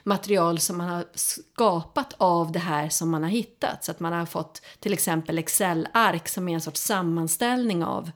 material 0.04 0.60
som 0.60 0.78
man 0.78 0.90
har 0.90 1.04
skapat 1.14 2.14
av 2.18 2.52
det 2.52 2.60
här 2.60 2.90
som 2.90 3.10
man 3.10 3.24
har 3.24 3.30
hittat. 3.30 3.84
Så 3.84 3.92
att 3.92 4.00
man 4.00 4.14
har 4.14 4.26
fått 4.26 4.62
till 4.80 4.94
exempel 4.94 5.38
Excel-ark 5.38 6.28
som 6.28 6.50
är 6.50 6.54
en 6.54 6.62
sorts 6.62 6.82
sammanställning 6.82 7.84
av 7.84 8.12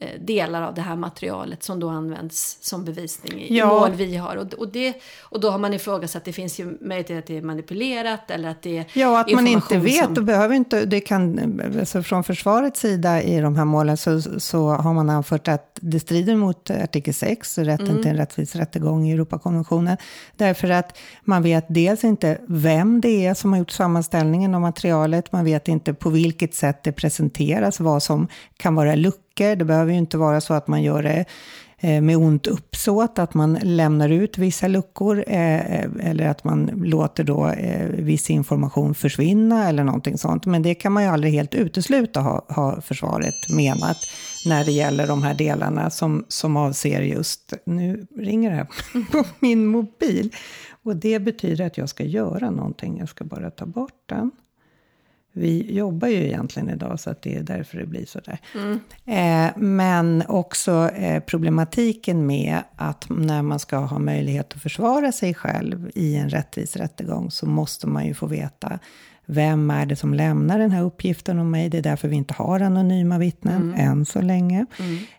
eh, 0.00 0.20
delar 0.20 0.62
av 0.62 0.74
det 0.74 0.80
här 0.80 0.96
materialet 0.96 1.62
som 1.62 1.80
då 1.80 1.88
används 1.88 2.58
som 2.60 2.84
bevisning 2.84 3.40
i, 3.40 3.56
Ja. 3.58 3.66
mål 3.80 3.90
vi 3.92 4.16
har. 4.16 4.36
Och, 4.36 4.54
och, 4.54 4.68
det, 4.68 4.94
och 5.22 5.40
då 5.40 5.50
har 5.50 5.58
man 5.58 5.74
ifrågasatt 5.74 6.20
att 6.20 6.24
det 6.24 6.32
finns 6.32 6.60
ju 6.60 6.78
möjlighet 6.80 7.10
att 7.24 7.26
det 7.26 7.36
är 7.36 7.42
manipulerat 7.42 8.30
eller 8.30 8.48
att 8.48 8.62
det 8.62 8.78
är 8.78 8.86
Ja, 8.92 9.20
att 9.20 9.30
man 9.32 9.46
inte 9.46 9.78
vet 9.78 10.04
som- 10.04 10.14
och 10.16 10.24
behöver 10.24 10.54
inte, 10.54 10.84
det 10.84 11.00
kan, 11.00 11.60
alltså 11.80 12.02
från 12.02 12.24
försvarets 12.24 12.80
sida 12.80 13.22
i 13.22 13.40
de 13.40 13.56
här 13.56 13.64
målen 13.64 13.96
så, 13.96 14.20
så 14.40 14.68
har 14.68 14.92
man 14.94 15.10
anfört 15.10 15.48
att 15.48 15.77
det 15.80 16.00
strider 16.00 16.36
mot 16.36 16.70
artikel 16.70 17.14
6, 17.14 17.58
rätten 17.58 17.88
Mm. 17.88 18.02
till 18.02 18.10
en 18.10 18.16
rättvis 18.16 18.56
rättegång 18.56 19.08
i 19.08 19.12
Europakonventionen. 19.12 19.96
Därför 20.36 20.70
att 20.70 20.98
man 21.24 21.42
vet 21.42 21.64
dels 21.68 22.04
inte 22.04 22.38
vem 22.48 23.00
det 23.00 23.26
är 23.26 23.34
som 23.34 23.52
har 23.52 23.58
gjort 23.58 23.70
sammanställningen 23.70 24.54
av 24.54 24.60
materialet, 24.60 25.32
man 25.32 25.44
vet 25.44 25.68
inte 25.68 25.94
på 25.94 26.10
vilket 26.10 26.54
sätt 26.54 26.82
det 26.84 26.92
presenteras, 26.92 27.80
vad 27.80 28.02
som 28.02 28.28
kan 28.56 28.74
vara 28.74 28.94
luckor. 28.94 29.56
Det 29.56 29.64
behöver 29.64 29.92
ju 29.92 29.98
inte 29.98 30.18
vara 30.18 30.40
så 30.40 30.54
att 30.54 30.68
man 30.68 30.82
gör 30.82 31.02
det 31.02 31.24
Eh, 31.80 32.00
med 32.00 32.16
ont 32.16 32.46
uppsåt, 32.46 33.18
att 33.18 33.34
man 33.34 33.58
lämnar 33.62 34.08
ut 34.08 34.38
vissa 34.38 34.68
luckor 34.68 35.24
eh, 35.26 35.74
eh, 35.74 35.90
eller 36.00 36.28
att 36.28 36.44
man 36.44 36.66
låter 36.66 37.24
då 37.24 37.54
viss 37.88 38.30
information 38.30 38.94
försvinna 38.94 39.68
eller 39.68 39.84
någonting 39.84 40.18
sånt. 40.18 40.46
Men 40.46 40.62
det 40.62 40.74
kan 40.74 40.92
man 40.92 41.02
ju 41.02 41.08
aldrig 41.08 41.32
helt 41.32 41.54
utesluta, 41.54 42.20
har, 42.20 42.80
försvaret 42.80 43.34
menat, 43.56 43.96
när 44.46 44.64
det 44.64 44.72
gäller 44.72 45.06
de 45.06 45.22
här 45.22 45.34
delarna 45.34 45.90
som, 45.90 46.24
som 46.28 46.56
avser 46.56 47.02
just, 47.02 47.54
nu 47.66 48.06
ringer 48.16 48.50
det 48.50 48.56
här 48.56 48.68
på 49.12 49.24
min 49.38 49.66
mobil. 49.66 50.34
Och 50.82 50.96
det 50.96 51.18
betyder 51.18 51.66
att 51.66 51.78
jag 51.78 51.88
ska 51.88 52.04
göra 52.04 52.50
någonting, 52.50 52.98
jag 52.98 53.08
ska 53.08 53.24
bara 53.24 53.50
ta 53.50 53.66
bort 53.66 54.02
den. 54.06 54.30
Vi 55.32 55.74
jobbar 55.76 56.08
ju 56.08 56.26
egentligen 56.26 56.70
idag 56.70 57.00
så 57.00 57.10
att 57.10 57.22
det 57.22 57.36
är 57.36 57.42
därför 57.42 57.78
det 57.78 57.86
blir 57.86 58.06
så 58.06 58.20
där. 58.20 58.38
Eh, 59.04 59.56
men 59.56 60.22
också 60.28 60.90
eh, 60.90 61.22
problematiken 61.22 62.26
med 62.26 62.62
att 62.76 63.06
när 63.08 63.42
man 63.42 63.58
ska 63.58 63.76
ha 63.76 63.98
möjlighet 63.98 64.54
att 64.54 64.62
försvara 64.62 65.12
sig 65.12 65.34
själv 65.34 65.90
i 65.94 66.16
en 66.16 66.30
rättvis 66.30 66.76
rättegång 66.76 67.30
så 67.30 67.46
måste 67.46 67.86
man 67.86 68.06
ju 68.06 68.14
få 68.14 68.26
veta 68.26 68.78
vem 69.30 69.70
är 69.70 69.86
det 69.86 69.96
som 69.96 70.14
lämnar 70.14 70.58
den 70.58 70.70
här 70.70 70.82
uppgiften 70.82 71.38
om 71.38 71.50
mig? 71.50 71.68
Det 71.68 71.78
är 71.78 71.82
därför 71.82 72.08
vi 72.08 72.16
inte 72.16 72.34
har 72.34 72.60
anonyma 72.60 73.18
vittnen 73.18 73.74
än 73.76 74.06
så 74.06 74.20
länge. 74.20 74.66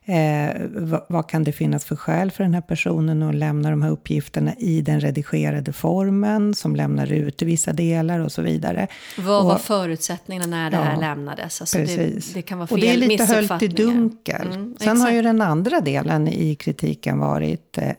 Eh, 0.05 0.61
vad, 0.75 1.05
vad 1.09 1.29
kan 1.29 1.43
det 1.43 1.51
finnas 1.51 1.85
för 1.85 1.95
skäl 1.95 2.31
för 2.31 2.43
den 2.43 2.53
här 2.53 2.61
personen 2.61 3.23
att 3.23 3.35
lämna 3.35 3.69
de 3.69 3.81
här 3.81 3.89
uppgifterna 3.89 4.53
i 4.57 4.81
den 4.81 4.99
redigerade 4.99 5.73
formen 5.73 6.53
som 6.53 6.75
lämnar 6.75 7.11
ut 7.13 7.41
vissa 7.41 7.73
delar 7.73 8.19
och 8.19 8.31
så 8.31 8.41
vidare. 8.41 8.87
Vad 9.17 9.45
var 9.45 9.53
Och- 9.55 9.61
förutsättningarna 9.61 10.47
när 10.47 10.71
det 10.71 10.77
Ja, 10.77 10.83
här 10.83 10.97
lämnades? 10.99 11.61
Alltså 11.61 11.77
Precis. 11.77 12.27
Det, 12.27 12.33
det 12.33 12.41
kan 12.41 12.57
vara 12.57 12.63
och 12.71 12.79
fel 12.79 12.99
det 12.99 13.05
är 13.05 13.09
lite 13.09 13.25
höljt 13.25 13.63
i 13.63 13.67
dunkel. 13.67 14.47
Mm, 14.47 14.75
Sen 14.79 15.01
har 15.01 15.11
ju 15.11 15.21
den 15.21 15.41
andra 15.41 15.79
delen 15.81 16.27
i 16.27 16.55
kritiken 16.55 17.19
varit 17.19 17.77
eh, 17.77 17.91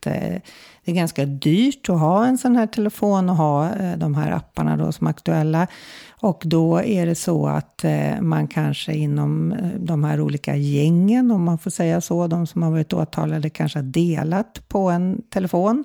att 0.00 0.06
eh, 0.06 0.40
det 0.84 0.90
är 0.90 0.94
ganska 0.94 1.26
dyrt 1.26 1.88
att 1.88 2.00
ha 2.00 2.26
en 2.26 2.38
sån 2.38 2.56
här 2.56 2.66
telefon 2.66 3.28
och 3.28 3.36
ha 3.36 3.74
eh, 3.74 3.98
de 3.98 4.14
här 4.14 4.30
apparna 4.30 4.76
då 4.76 4.92
som 4.92 5.06
är 5.06 5.10
aktuella. 5.10 5.66
Och 6.20 6.42
då 6.44 6.82
är 6.82 7.06
det 7.06 7.14
så 7.14 7.46
att 7.46 7.84
eh, 7.84 8.20
man 8.20 8.48
kanske 8.48 8.94
inom 8.94 9.54
de 9.76 10.04
här 10.04 10.20
olika 10.20 10.56
gängen, 10.56 11.30
om 11.30 11.44
man 11.44 11.58
får 11.58 11.70
säga 11.70 12.00
så, 12.00 12.26
de 12.26 12.46
som 12.46 12.62
har 12.62 12.70
varit 12.70 12.92
åtalade 12.92 13.50
kanske 13.50 13.78
har 13.78 13.84
delat 13.84 14.68
på 14.68 14.90
en 14.90 15.22
telefon. 15.22 15.84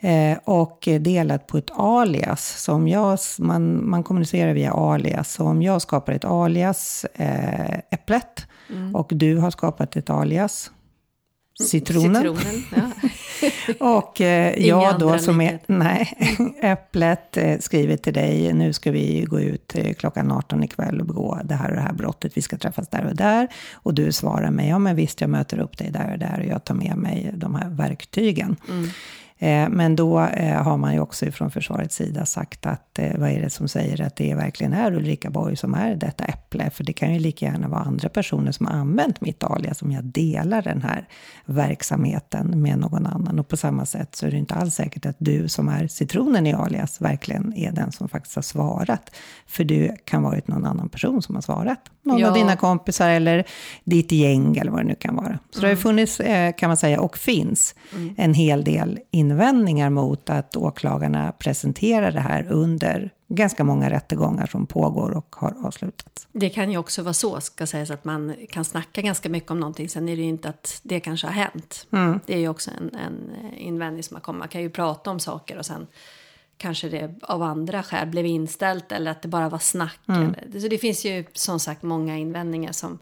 Eh, 0.00 0.38
och 0.44 0.88
delat 1.00 1.46
på 1.46 1.58
ett 1.58 1.70
alias. 1.76 2.62
Så 2.62 2.72
om 2.72 2.88
jag, 2.88 3.18
man, 3.38 3.90
man 3.90 4.02
kommunicerar 4.02 4.52
via 4.52 4.72
alias. 4.72 5.32
Så 5.32 5.44
om 5.44 5.62
jag 5.62 5.82
skapar 5.82 6.12
ett 6.12 6.24
alias, 6.24 7.06
eh, 7.14 7.78
Äpplet, 7.90 8.46
och 8.94 9.08
du 9.10 9.36
har 9.36 9.50
skapat 9.50 9.96
ett 9.96 10.10
alias, 10.10 10.70
Citronen. 11.64 12.14
Citronen, 12.14 12.64
ja. 12.76 13.08
Och 13.78 14.20
eh, 14.20 14.66
jag 14.66 14.98
då 14.98 15.18
som 15.18 15.40
är, 15.40 15.58
nej, 15.66 16.12
Äpplet 16.60 17.36
eh, 17.36 17.58
skriver 17.58 17.96
till 17.96 18.12
dig, 18.12 18.52
nu 18.52 18.72
ska 18.72 18.90
vi 18.90 19.24
gå 19.28 19.40
ut 19.40 19.74
eh, 19.76 19.92
klockan 19.92 20.32
18 20.32 20.62
ikväll 20.64 21.00
och 21.00 21.06
begå 21.06 21.40
det 21.44 21.54
här 21.54 21.70
och 21.70 21.76
det 21.76 21.82
här 21.82 21.92
brottet, 21.92 22.32
vi 22.36 22.42
ska 22.42 22.58
träffas 22.58 22.88
där 22.88 23.06
och 23.06 23.16
där. 23.16 23.48
Och 23.72 23.94
du 23.94 24.12
svarar 24.12 24.50
mig, 24.50 24.68
ja 24.68 24.78
men 24.78 24.96
visst 24.96 25.20
jag 25.20 25.30
möter 25.30 25.58
upp 25.58 25.78
dig 25.78 25.90
där 25.90 26.12
och 26.12 26.18
där 26.18 26.40
och 26.40 26.46
jag 26.46 26.64
tar 26.64 26.74
med 26.74 26.96
mig 26.96 27.30
de 27.34 27.54
här 27.54 27.68
verktygen. 27.68 28.56
Eh, 28.68 28.90
Men 29.70 29.96
då 29.96 30.20
eh, 30.20 30.62
har 30.62 30.76
man 30.76 30.92
ju 30.94 31.00
också 31.00 31.30
från 31.30 31.50
försvarets 31.50 31.96
sida 31.96 32.26
sagt 32.26 32.66
att 32.66 32.98
eh, 32.98 33.18
vad 33.18 33.30
är 33.30 33.40
det 33.40 33.50
som 33.50 33.68
säger 33.68 34.02
att 34.02 34.16
det 34.16 34.34
verkligen 34.34 34.72
är 34.72 34.92
Ulrika 34.94 35.30
Borg 35.30 35.56
som 35.56 35.74
är 35.74 35.94
detta 35.94 36.24
äpple? 36.24 36.70
För 36.70 36.84
det 36.84 36.92
kan 36.92 37.12
ju 37.14 37.18
lika 37.20 37.46
gärna 37.46 37.68
vara 37.68 37.80
andra 37.80 38.08
personer 38.08 38.52
som 38.52 38.66
har 38.66 38.72
använt 38.72 39.20
mitt 39.20 39.44
alias 39.44 39.78
som 39.78 39.92
jag 39.92 40.04
delar 40.04 40.62
den 40.62 40.82
här 40.82 41.08
verksamheten 41.44 42.62
med 42.62 42.78
någon 42.78 43.06
annan. 43.06 43.38
Och 43.38 43.48
på 43.48 43.56
samma 43.56 43.86
sätt 43.86 44.14
så 44.16 44.26
är 44.26 44.30
det 44.30 44.36
inte 44.36 44.54
alls 44.54 44.74
säkert 44.74 45.06
att 45.06 45.16
du 45.18 45.48
som 45.48 45.68
är 45.68 45.86
citronen 45.88 46.46
i 46.46 46.52
alias 46.52 47.00
verkligen 47.00 47.52
är 47.56 47.72
den 47.72 47.92
som 47.92 48.08
faktiskt 48.08 48.34
har 48.34 48.42
svarat. 48.42 49.10
För 49.46 49.64
det 49.64 50.04
kan 50.04 50.22
vara 50.22 50.40
någon 50.46 50.64
annan 50.64 50.88
person 50.88 51.22
som 51.22 51.34
har 51.34 51.42
svarat. 51.42 51.78
Någon 52.02 52.18
Ja. 52.18 52.28
av 52.28 52.34
dina 52.34 52.56
kompisar 52.56 53.10
eller 53.10 53.44
ditt 53.84 54.12
gäng 54.12 54.56
eller 54.56 54.70
vad 54.70 54.80
det 54.80 54.86
nu 54.88 54.94
kan 54.94 55.16
vara. 55.16 55.38
Så 55.50 55.60
det 55.60 55.66
har 55.66 55.70
ju 55.70 55.76
funnits, 55.76 56.20
eh, 56.20 56.52
kan 56.52 56.68
man 56.70 56.76
säga, 56.76 57.00
och 57.00 57.18
finns 57.18 57.74
en 58.16 58.34
hel 58.34 58.64
del 58.64 58.98
invändningar 59.28 59.90
mot 59.90 60.30
att 60.30 60.56
åklagarna 60.56 61.32
presenterar 61.32 62.12
det 62.12 62.20
här 62.20 62.46
under 62.52 63.10
ganska 63.28 63.64
många 63.64 63.90
rättegångar 63.90 64.46
som 64.46 64.66
pågår 64.66 65.10
och 65.10 65.36
har 65.36 65.66
avslutats. 65.66 66.28
Det 66.32 66.50
kan 66.50 66.70
ju 66.70 66.78
också 66.78 67.02
vara 67.02 67.14
så, 67.14 67.40
ska 67.40 67.66
sägas, 67.66 67.90
att 67.90 68.04
man 68.04 68.34
kan 68.50 68.64
snacka 68.64 69.02
ganska 69.02 69.28
mycket 69.28 69.50
om 69.50 69.60
någonting. 69.60 69.88
Sen 69.88 70.08
är 70.08 70.16
det 70.16 70.22
ju 70.22 70.28
inte 70.28 70.48
att 70.48 70.80
det 70.82 71.00
kanske 71.00 71.26
har 71.26 71.34
hänt. 71.34 71.86
Mm. 71.92 72.20
Det 72.26 72.34
är 72.34 72.38
ju 72.38 72.48
också 72.48 72.70
en, 72.70 72.94
en 72.94 73.54
invändning 73.56 74.02
som 74.02 74.14
har 74.14 74.22
kommit. 74.22 74.38
Man 74.38 74.48
kan 74.48 74.62
ju 74.62 74.70
prata 74.70 75.10
om 75.10 75.20
saker 75.20 75.58
och 75.58 75.66
sen 75.66 75.86
kanske 76.56 76.88
det 76.88 77.14
av 77.22 77.42
andra 77.42 77.82
skäl 77.82 78.08
blev 78.08 78.26
inställt 78.26 78.92
eller 78.92 79.10
att 79.10 79.22
det 79.22 79.28
bara 79.28 79.48
var 79.48 79.58
snack. 79.58 80.00
Mm. 80.08 80.34
Eller, 80.34 80.60
så 80.60 80.68
det 80.68 80.78
finns 80.78 81.04
ju 81.04 81.24
som 81.32 81.60
sagt 81.60 81.82
många 81.82 82.16
invändningar 82.16 82.72
som, 82.72 82.98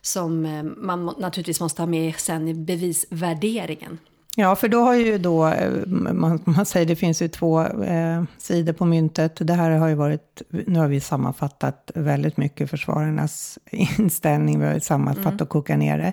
som 0.00 0.46
eh, 0.46 0.62
man 0.62 1.14
naturligtvis 1.18 1.60
måste 1.60 1.82
ha 1.82 1.86
med 1.86 2.14
sen 2.16 2.48
i 2.48 2.54
bevisvärderingen. 2.54 3.98
Ja, 4.38 4.56
för 4.56 4.68
då 4.68 4.80
har 4.80 4.94
ju 4.94 5.18
då, 5.18 5.46
eh, 5.46 5.86
man, 5.86 6.42
man 6.44 6.66
säger 6.66 6.86
det 6.86 6.96
finns 6.96 7.22
ju 7.22 7.28
två 7.28 7.62
eh, 7.62 8.22
sidor 8.38 8.72
på 8.72 8.84
myntet. 8.84 9.36
Det 9.40 9.54
här 9.54 9.70
har 9.70 9.88
ju 9.88 9.94
varit, 9.94 10.42
nu 10.66 10.78
har 10.78 10.88
vi 10.88 11.00
sammanfattat 11.00 11.90
väldigt 11.94 12.36
mycket 12.36 12.70
försvararnas 12.70 13.58
inställning, 13.98 14.60
vi 14.60 14.66
har 14.66 14.74
ju 14.74 14.80
sammanfattat 14.80 15.40
och 15.40 15.48
kokat 15.48 15.78
ner 15.78 15.98
det. 15.98 16.12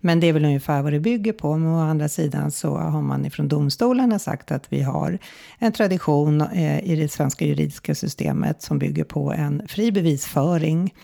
Men 0.00 0.20
det 0.20 0.26
är 0.26 0.32
väl 0.32 0.44
ungefär 0.44 0.82
vad 0.82 0.92
det 0.92 1.00
bygger 1.00 1.32
på. 1.32 1.56
Men 1.56 1.68
å 1.74 1.80
andra 1.80 2.08
sidan 2.08 2.50
så 2.50 2.76
har 2.76 3.02
man 3.02 3.26
ifrån 3.26 3.48
domstolarna 3.48 4.18
sagt 4.18 4.52
att 4.52 4.72
vi 4.72 4.82
har 4.82 5.18
en 5.58 5.72
tradition 5.72 6.40
eh, 6.40 6.90
i 6.90 6.96
det 6.96 7.08
svenska 7.08 7.44
juridiska 7.44 7.94
systemet 7.94 8.62
som 8.62 8.78
bygger 8.78 9.04
på 9.04 9.32
en 9.32 9.68
fri 9.68 9.92
bevisföring 9.92 10.94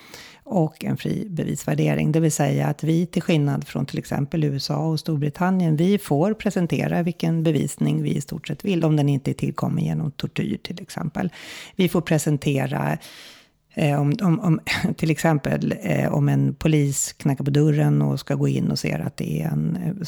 och 0.44 0.84
en 0.84 0.96
fri 0.96 1.26
bevisvärdering. 1.28 2.12
Det 2.12 2.20
vill 2.20 2.32
säga 2.32 2.66
att 2.66 2.84
vi 2.84 3.06
till 3.06 3.22
skillnad 3.22 3.66
från 3.66 3.86
till 3.86 3.98
exempel 3.98 4.44
USA 4.44 4.76
och 4.76 5.00
Storbritannien, 5.00 5.76
vi 5.76 5.98
får 5.98 6.34
presentera 6.34 7.02
vilken 7.02 7.42
bevisning 7.42 8.02
vi 8.02 8.14
i 8.14 8.20
stort 8.20 8.48
sett 8.48 8.64
vill, 8.64 8.84
om 8.84 8.96
den 8.96 9.08
inte 9.08 9.30
är 9.30 9.34
tillkommen 9.34 9.84
genom 9.84 10.10
tortyr 10.10 10.58
till 10.62 10.82
exempel. 10.82 11.30
Vi 11.76 11.88
får 11.88 12.00
presentera 12.00 12.98
om, 13.76 14.14
om, 14.22 14.40
om, 14.40 14.60
till 14.96 15.10
exempel 15.10 15.74
eh, 15.82 16.12
om 16.12 16.28
en 16.28 16.54
polis 16.54 17.12
knackar 17.12 17.44
på 17.44 17.50
dörren 17.50 18.02
och 18.02 18.20
ska 18.20 18.34
gå 18.34 18.48
in 18.48 18.70
och 18.70 18.78
ser 18.78 18.98
att 18.98 19.16
det 19.16 19.42
är 19.42 19.48
en 19.48 19.76
eh, 19.76 20.06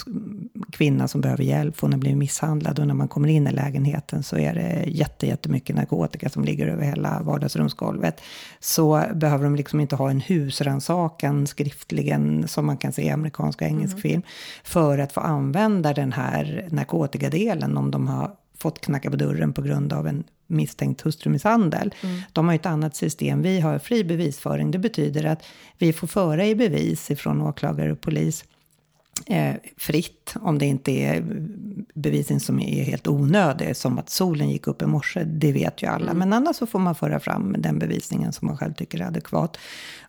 kvinna 0.72 1.08
som 1.08 1.20
behöver 1.20 1.44
hjälp, 1.44 1.80
hon 1.80 1.92
har 1.92 1.98
blivit 1.98 2.18
misshandlad 2.18 2.78
och 2.78 2.86
när 2.86 2.94
man 2.94 3.08
kommer 3.08 3.28
in 3.28 3.46
i 3.46 3.52
lägenheten 3.52 4.22
så 4.22 4.38
är 4.38 4.54
det 4.54 4.84
jätte, 4.86 5.26
jättemycket 5.26 5.76
narkotika 5.76 6.28
som 6.28 6.44
ligger 6.44 6.66
över 6.66 6.84
hela 6.84 7.22
vardagsrumsgolvet. 7.22 8.20
Så 8.60 9.02
behöver 9.14 9.44
de 9.44 9.56
liksom 9.56 9.80
inte 9.80 9.96
ha 9.96 10.10
en 10.10 10.20
husrannsakan 10.20 11.46
skriftligen 11.46 12.48
som 12.48 12.66
man 12.66 12.76
kan 12.76 12.92
se 12.92 13.02
i 13.02 13.10
amerikansk 13.10 13.60
och 13.60 13.66
engelsk 13.66 14.00
film 14.00 14.22
för 14.64 14.98
att 14.98 15.12
få 15.12 15.20
använda 15.20 15.92
den 15.92 16.12
här 16.12 16.68
narkotikadelen 16.70 17.76
om 17.76 17.90
de 17.90 18.08
har 18.08 18.30
fått 18.58 18.80
knacka 18.80 19.10
på 19.10 19.16
dörren 19.16 19.52
på 19.52 19.62
grund 19.62 19.92
av 19.92 20.06
en 20.06 20.24
misstänkt 20.46 21.02
hustrumisshandel. 21.02 21.94
De 22.32 22.46
har 22.46 22.52
ju 22.52 22.56
ett 22.56 22.66
annat 22.66 22.96
system. 22.96 23.42
Vi 23.42 23.60
har 23.60 23.78
fri 23.78 24.04
bevisföring. 24.04 24.70
Det 24.70 24.78
betyder 24.78 25.24
att 25.24 25.42
vi 25.78 25.92
får 25.92 26.06
föra 26.06 26.46
i 26.46 26.54
bevis 26.54 27.10
ifrån 27.10 27.42
åklagare 27.42 27.92
och 27.92 28.00
polis 28.00 28.44
eh, 29.26 29.54
fritt, 29.76 30.34
om 30.40 30.58
det 30.58 30.66
inte 30.66 30.92
är 30.92 31.24
bevisning 31.94 32.40
som 32.40 32.60
är 32.60 32.84
helt 32.84 33.08
onödig, 33.08 33.76
som 33.76 33.98
att 33.98 34.10
solen 34.10 34.50
gick 34.50 34.66
upp 34.66 34.82
i 34.82 34.86
morse, 34.86 35.24
det 35.24 35.52
vet 35.52 35.82
ju 35.82 35.86
alla. 35.86 36.14
Men 36.14 36.32
annars 36.32 36.56
så 36.56 36.66
får 36.66 36.78
man 36.78 36.94
föra 36.94 37.20
fram 37.20 37.56
den 37.58 37.78
bevisningen 37.78 38.32
som 38.32 38.46
man 38.46 38.56
själv 38.56 38.74
tycker 38.74 39.00
är 39.00 39.04
adekvat. 39.04 39.58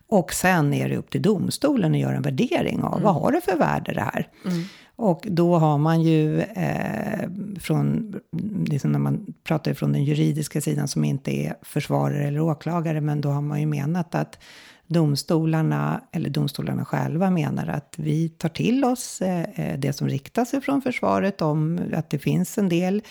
Och 0.08 0.32
sen 0.32 0.74
är 0.74 0.88
det 0.88 0.96
upp 0.96 1.10
till 1.10 1.22
domstolen 1.22 1.94
att 1.94 2.00
göra 2.00 2.16
en 2.16 2.22
värdering 2.22 2.82
av, 2.82 3.00
vad 3.00 3.14
har 3.14 3.32
det 3.32 3.40
för 3.40 3.56
värde 3.56 3.92
det 3.94 4.00
här? 4.00 4.28
Och 4.98 5.26
då 5.30 5.58
har 5.58 5.78
man 5.78 6.02
ju 6.02 6.40
eh, 6.40 7.28
från, 7.60 8.14
liksom 8.66 8.92
när 8.92 8.98
man 8.98 9.26
pratar 9.44 9.74
från 9.74 9.92
den 9.92 10.04
juridiska 10.04 10.60
sidan 10.60 10.88
som 10.88 11.04
inte 11.04 11.30
är 11.30 11.54
försvarare 11.62 12.24
eller 12.24 12.40
åklagare, 12.40 13.00
men 13.00 13.20
då 13.20 13.28
har 13.28 13.42
man 13.42 13.60
ju 13.60 13.66
menat 13.66 14.14
att 14.14 14.38
domstolarna, 14.86 16.00
eller 16.12 16.30
domstolarna 16.30 16.84
själva 16.84 17.30
menar 17.30 17.66
att 17.66 17.94
vi 17.96 18.28
tar 18.28 18.48
till 18.48 18.84
oss 18.84 19.20
eh, 19.20 19.44
eh 19.54 19.78
det 19.78 19.92
som 19.92 20.08
riktas 20.08 20.54
ifrån 20.54 20.82
försvaret 20.82 21.42
om 21.42 21.80
att 21.94 22.10
det 22.10 22.18
finns 22.18 22.58
en 22.58 22.68
del 22.68 23.02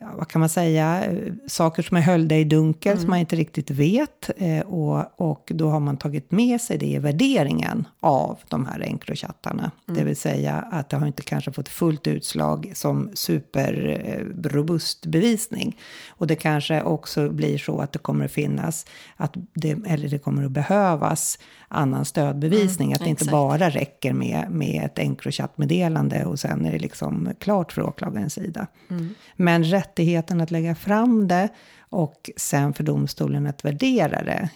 ja, 0.00 0.06
vad 0.16 0.28
kan 0.28 0.40
man 0.40 0.48
säga, 0.48 1.04
saker 1.46 1.82
som 1.82 1.96
är 1.96 2.00
höljda 2.00 2.36
i 2.36 2.44
dunkel 2.44 2.92
mm. 2.92 3.02
som 3.02 3.10
man 3.10 3.18
inte 3.18 3.36
riktigt 3.36 3.70
vet. 3.70 4.30
Eh, 4.36 4.60
och, 4.60 5.20
och 5.20 5.52
då 5.54 5.70
har 5.70 5.80
man 5.80 5.96
tagit 5.96 6.30
med 6.30 6.60
sig 6.60 6.78
det 6.78 6.86
i 6.86 6.98
värderingen 6.98 7.88
av 8.00 8.38
de 8.48 8.66
här 8.66 8.80
Encrochattarna. 8.80 9.70
Mm. 9.88 9.98
Det 9.98 10.04
vill 10.04 10.16
säga 10.16 10.64
att 10.72 10.88
det 10.88 10.96
har 10.96 11.06
inte 11.06 11.22
kanske 11.22 11.52
fått 11.52 11.68
fullt 11.68 12.06
utslag 12.06 12.72
som 12.74 13.10
superrobust 13.14 15.06
bevisning. 15.06 15.78
Och 16.08 16.26
det 16.26 16.36
kanske 16.36 16.82
också 16.82 17.30
blir 17.30 17.58
så 17.58 17.80
att 17.80 17.92
det 17.92 17.98
kommer 17.98 18.24
att 18.24 18.32
finnas, 18.32 18.86
att 19.16 19.34
det, 19.54 19.76
eller 19.86 20.08
det 20.08 20.18
kommer 20.18 20.44
att 20.44 20.50
behövas 20.50 21.38
annan 21.68 22.04
stödbevisning. 22.04 22.88
Mm, 22.88 22.94
att 22.94 23.00
det 23.00 23.10
exakt. 23.10 23.22
inte 23.22 23.32
bara 23.32 23.70
räcker 23.70 24.12
med, 24.12 24.50
med 24.50 24.84
ett 24.84 24.98
Encrochat-meddelande 24.98 26.24
och 26.24 26.40
sen 26.40 26.66
är 26.66 26.72
det 26.72 26.78
liksom 26.78 27.28
klart 27.38 27.72
för 27.72 27.82
åklagarens 27.82 28.34
sida. 28.34 28.66
Mm. 28.90 29.14
Men 29.36 29.64
rättigheten 29.90 30.40
att 30.40 30.50
lägga 30.50 30.74
fram 30.74 31.28
det 31.28 31.48
och 31.80 32.30
sen 32.36 32.74
för 32.74 32.84
domstolen 32.84 33.46
att 33.46 33.64
värdera 33.64 34.22
det. 34.22 34.50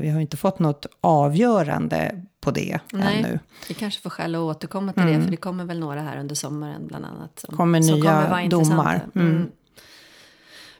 Vi 0.00 0.08
har 0.08 0.20
inte 0.20 0.36
fått 0.36 0.58
något 0.58 0.86
avgörande 1.00 2.22
på 2.40 2.50
det 2.50 2.80
Nej, 2.92 3.18
ännu. 3.18 3.38
Vi 3.68 3.74
kanske 3.74 4.00
får 4.02 4.10
skäl 4.10 4.34
att 4.34 4.40
återkomma 4.40 4.92
till 4.92 5.02
mm. 5.02 5.14
det, 5.14 5.22
för 5.24 5.30
det 5.30 5.36
kommer 5.36 5.64
väl 5.64 5.80
några 5.80 6.00
här 6.00 6.20
under 6.20 6.34
sommaren 6.34 6.86
bland 6.86 7.04
annat. 7.04 7.38
Som, 7.38 7.56
kommer 7.56 7.80
nya 7.80 8.24
kommer 8.26 8.48
domar. 8.48 9.00
Mm. 9.14 9.28
mm. 9.28 9.50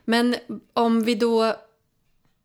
Men 0.05 0.35
om 0.73 1.03
vi 1.03 1.15
då 1.15 1.55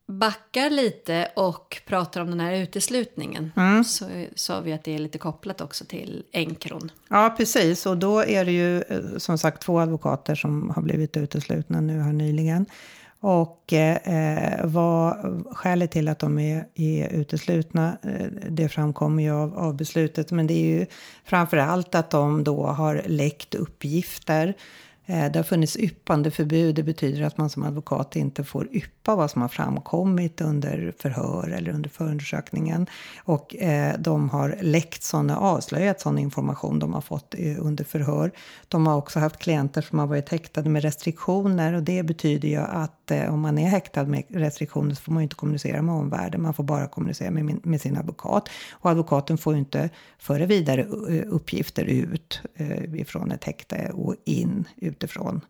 backar 0.06 0.70
lite 0.70 1.28
och 1.36 1.82
pratar 1.86 2.20
om 2.20 2.30
den 2.30 2.40
här 2.40 2.52
uteslutningen 2.52 3.52
mm. 3.56 3.84
så 3.84 4.04
sa 4.34 4.60
vi 4.60 4.72
att 4.72 4.84
det 4.84 4.94
är 4.94 4.98
lite 4.98 5.18
kopplat 5.18 5.60
också 5.60 5.84
till 5.84 6.24
Enkron. 6.32 6.90
Ja, 7.08 7.34
precis. 7.36 7.86
Och 7.86 7.98
då 7.98 8.24
är 8.24 8.44
det 8.44 8.52
ju 8.52 8.82
eh, 8.82 9.16
som 9.16 9.38
sagt 9.38 9.62
två 9.62 9.80
advokater 9.80 10.34
som 10.34 10.70
har 10.70 10.82
blivit 10.82 11.16
uteslutna 11.16 11.80
nu 11.80 12.00
här 12.00 12.12
nyligen. 12.12 12.66
Och 13.20 13.72
eh, 13.72 14.60
vad 14.64 15.16
skälet 15.56 15.90
till 15.90 16.08
att 16.08 16.18
de 16.18 16.38
är, 16.38 16.66
är 16.74 17.08
uteslutna, 17.08 17.98
eh, 18.02 18.26
det 18.48 18.68
framkommer 18.68 19.22
ju 19.22 19.30
av, 19.30 19.58
av 19.58 19.76
beslutet. 19.76 20.30
Men 20.30 20.46
det 20.46 20.54
är 20.54 20.78
ju 20.78 20.86
framför 21.24 21.56
allt 21.56 21.94
att 21.94 22.10
de 22.10 22.44
då 22.44 22.66
har 22.66 23.02
läckt 23.06 23.54
uppgifter 23.54 24.48
Eh, 24.48 24.54
Eh, 25.06 25.32
det 25.32 25.38
har 25.38 25.44
funnits 25.44 25.76
yppande 25.76 26.30
förbud. 26.30 26.74
Det 26.74 26.82
betyder 26.82 27.22
att 27.22 27.38
man 27.38 27.50
som 27.50 27.62
advokat 27.62 28.16
inte 28.16 28.44
får 28.44 28.68
yppa 28.72 29.16
vad 29.16 29.30
som 29.30 29.42
har 29.42 29.48
framkommit 29.48 30.40
under 30.40 30.94
förhör 30.98 31.48
eller 31.48 31.72
under 31.72 31.90
förundersökningen. 31.90 32.86
Och 33.24 33.56
eh, 33.56 33.94
de 33.98 34.30
har 34.30 34.58
läckt 34.60 35.02
sådana, 35.02 35.38
avslöjat 35.38 36.00
sån 36.00 36.18
information 36.18 36.78
de 36.78 36.94
har 36.94 37.00
fått 37.00 37.34
eh, 37.38 37.56
under 37.58 37.84
förhör. 37.84 38.30
De 38.68 38.86
har 38.86 38.96
också 38.96 39.20
haft 39.20 39.38
klienter 39.38 39.82
som 39.82 39.98
har 39.98 40.06
varit 40.06 40.28
häktade 40.28 40.68
med 40.68 40.82
restriktioner 40.82 41.72
och 41.72 41.82
det 41.82 42.02
betyder 42.02 42.48
ju 42.48 42.56
att 42.56 43.05
Eh, 43.10 43.34
om 43.34 43.40
man 43.40 43.58
är 43.58 43.68
häktad 43.68 44.04
med 44.04 44.24
restriktioner 44.28 44.94
så 44.94 45.02
får 45.02 45.12
man 45.12 45.22
inte 45.22 45.36
kommunicera 45.36 45.82
med 45.82 45.94
omvärlden. 45.94 46.42
Man 46.42 46.54
får 46.54 46.64
bara 46.64 46.88
kommunicera 46.88 47.30
med, 47.30 47.66
med 47.66 47.80
sin 47.80 47.96
advokat. 47.96 48.48
Och 48.72 48.90
advokaten 48.90 49.38
får 49.38 49.52
ju 49.52 49.58
inte 49.58 49.90
föra 50.18 50.46
vidare 50.46 50.80
eh, 50.80 51.22
uppgifter 51.26 51.84
ut 51.84 52.40
eh, 52.54 52.94
ifrån 52.94 53.32
ett 53.32 53.44
häkte 53.44 53.90
och 53.94 54.14
in 54.24 54.64
utifrån 54.76 55.40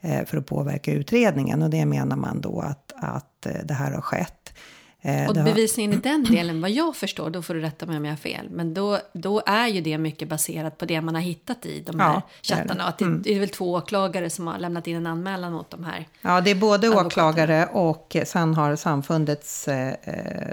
eh, 0.00 0.24
för 0.24 0.38
att 0.38 0.46
påverka 0.46 0.92
utredningen. 0.92 1.62
Och 1.62 1.70
det 1.70 1.86
menar 1.86 2.16
man 2.16 2.40
då 2.40 2.60
att, 2.60 2.92
att 2.96 3.46
det 3.64 3.74
här 3.74 3.92
har 3.92 4.02
skett. 4.02 4.54
Eh, 5.02 5.28
och 5.28 5.34
bevisningen 5.34 5.92
i 5.92 5.96
den 5.96 6.24
delen, 6.24 6.60
vad 6.60 6.70
jag 6.70 6.96
förstår, 6.96 7.30
då 7.30 7.42
får 7.42 7.54
du 7.54 7.60
rätta 7.60 7.86
mig 7.86 7.96
om 7.96 8.04
jag 8.04 8.12
har 8.12 8.16
fel, 8.16 8.48
men 8.50 8.74
då, 8.74 8.98
då 9.12 9.42
är 9.46 9.66
ju 9.66 9.80
det 9.80 9.98
mycket 9.98 10.28
baserat 10.28 10.78
på 10.78 10.84
det 10.84 11.00
man 11.00 11.14
har 11.14 11.22
hittat 11.22 11.66
i 11.66 11.82
de 11.86 12.00
här 12.00 12.12
ja, 12.12 12.22
chattarna. 12.42 12.84
Att 12.84 12.98
det, 12.98 13.04
mm. 13.04 13.22
det 13.22 13.34
är 13.34 13.40
väl 13.40 13.48
två 13.48 13.72
åklagare 13.72 14.30
som 14.30 14.46
har 14.46 14.58
lämnat 14.58 14.86
in 14.86 14.96
en 14.96 15.06
anmälan 15.06 15.52
mot 15.52 15.70
de 15.70 15.84
här. 15.84 16.08
Ja, 16.22 16.40
det 16.40 16.50
är 16.50 16.54
både 16.54 16.88
åklagare 16.88 17.66
och 17.66 18.16
sen 18.24 18.54
har 18.54 18.76
samfundets 18.76 19.68
eh, 19.68 19.94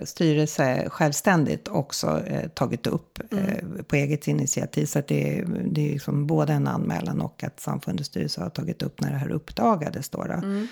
styrelse 0.03 0.89
självständigt 0.89 1.67
också 1.67 2.21
eh, 2.27 2.49
tagit 2.49 2.88
upp 2.88 3.19
mm. 3.31 3.45
eh, 3.45 3.83
på 3.83 3.95
eget 3.95 4.27
initiativ. 4.27 4.86
Så 4.86 5.01
det, 5.07 5.43
det 5.65 5.88
är 5.88 5.91
liksom 5.93 6.27
både 6.27 6.53
en 6.53 6.67
anmälan 6.67 7.21
och 7.21 7.43
att 7.43 7.60
samfundets 7.60 8.10
styrelse 8.10 8.41
har 8.41 8.49
tagit 8.49 8.81
upp 8.81 9.01
när 9.01 9.12
det 9.12 9.17
här 9.17 9.31
uppdagades. 9.31 10.10
Då, 10.10 10.23
då. 10.23 10.33
Mm. 10.33 10.67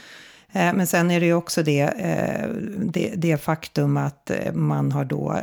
Eh, 0.56 0.74
men 0.74 0.88
sen 0.88 1.12
är 1.12 1.20
det 1.20 1.26
ju 1.26 1.34
också 1.34 1.64
det, 1.64 1.82
eh, 1.82 2.50
det, 2.86 3.14
det, 3.16 3.38
faktum 3.38 3.98
att 3.98 4.30
eh, 4.30 4.54
man 4.54 4.92
har 4.92 5.06
då 5.06 5.40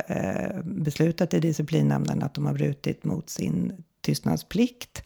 beslutat 0.63 1.33
i 1.33 1.39
disciplinnämnden 1.39 2.23
att 2.23 2.33
de 2.33 2.45
har 2.45 2.53
brutit 2.53 3.03
mot 3.03 3.29
sin 3.29 3.83
tystnadsplikt. 4.01 5.03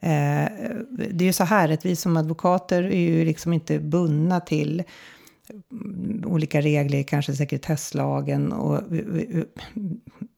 Det 0.00 1.18
är 1.18 1.22
ju 1.22 1.32
så 1.32 1.44
här 1.44 1.68
att 1.72 1.86
vi 1.86 1.96
som 1.96 2.16
advokater 2.16 2.82
är 2.82 3.00
ju 3.00 3.24
liksom 3.24 3.52
inte 3.52 3.78
bundna 3.78 4.40
till 4.40 4.82
mm, 5.70 6.24
olika 6.26 6.60
regler, 6.60 7.02
kanske 7.02 7.32
sekretesslagen 7.32 8.52
och 8.52 8.82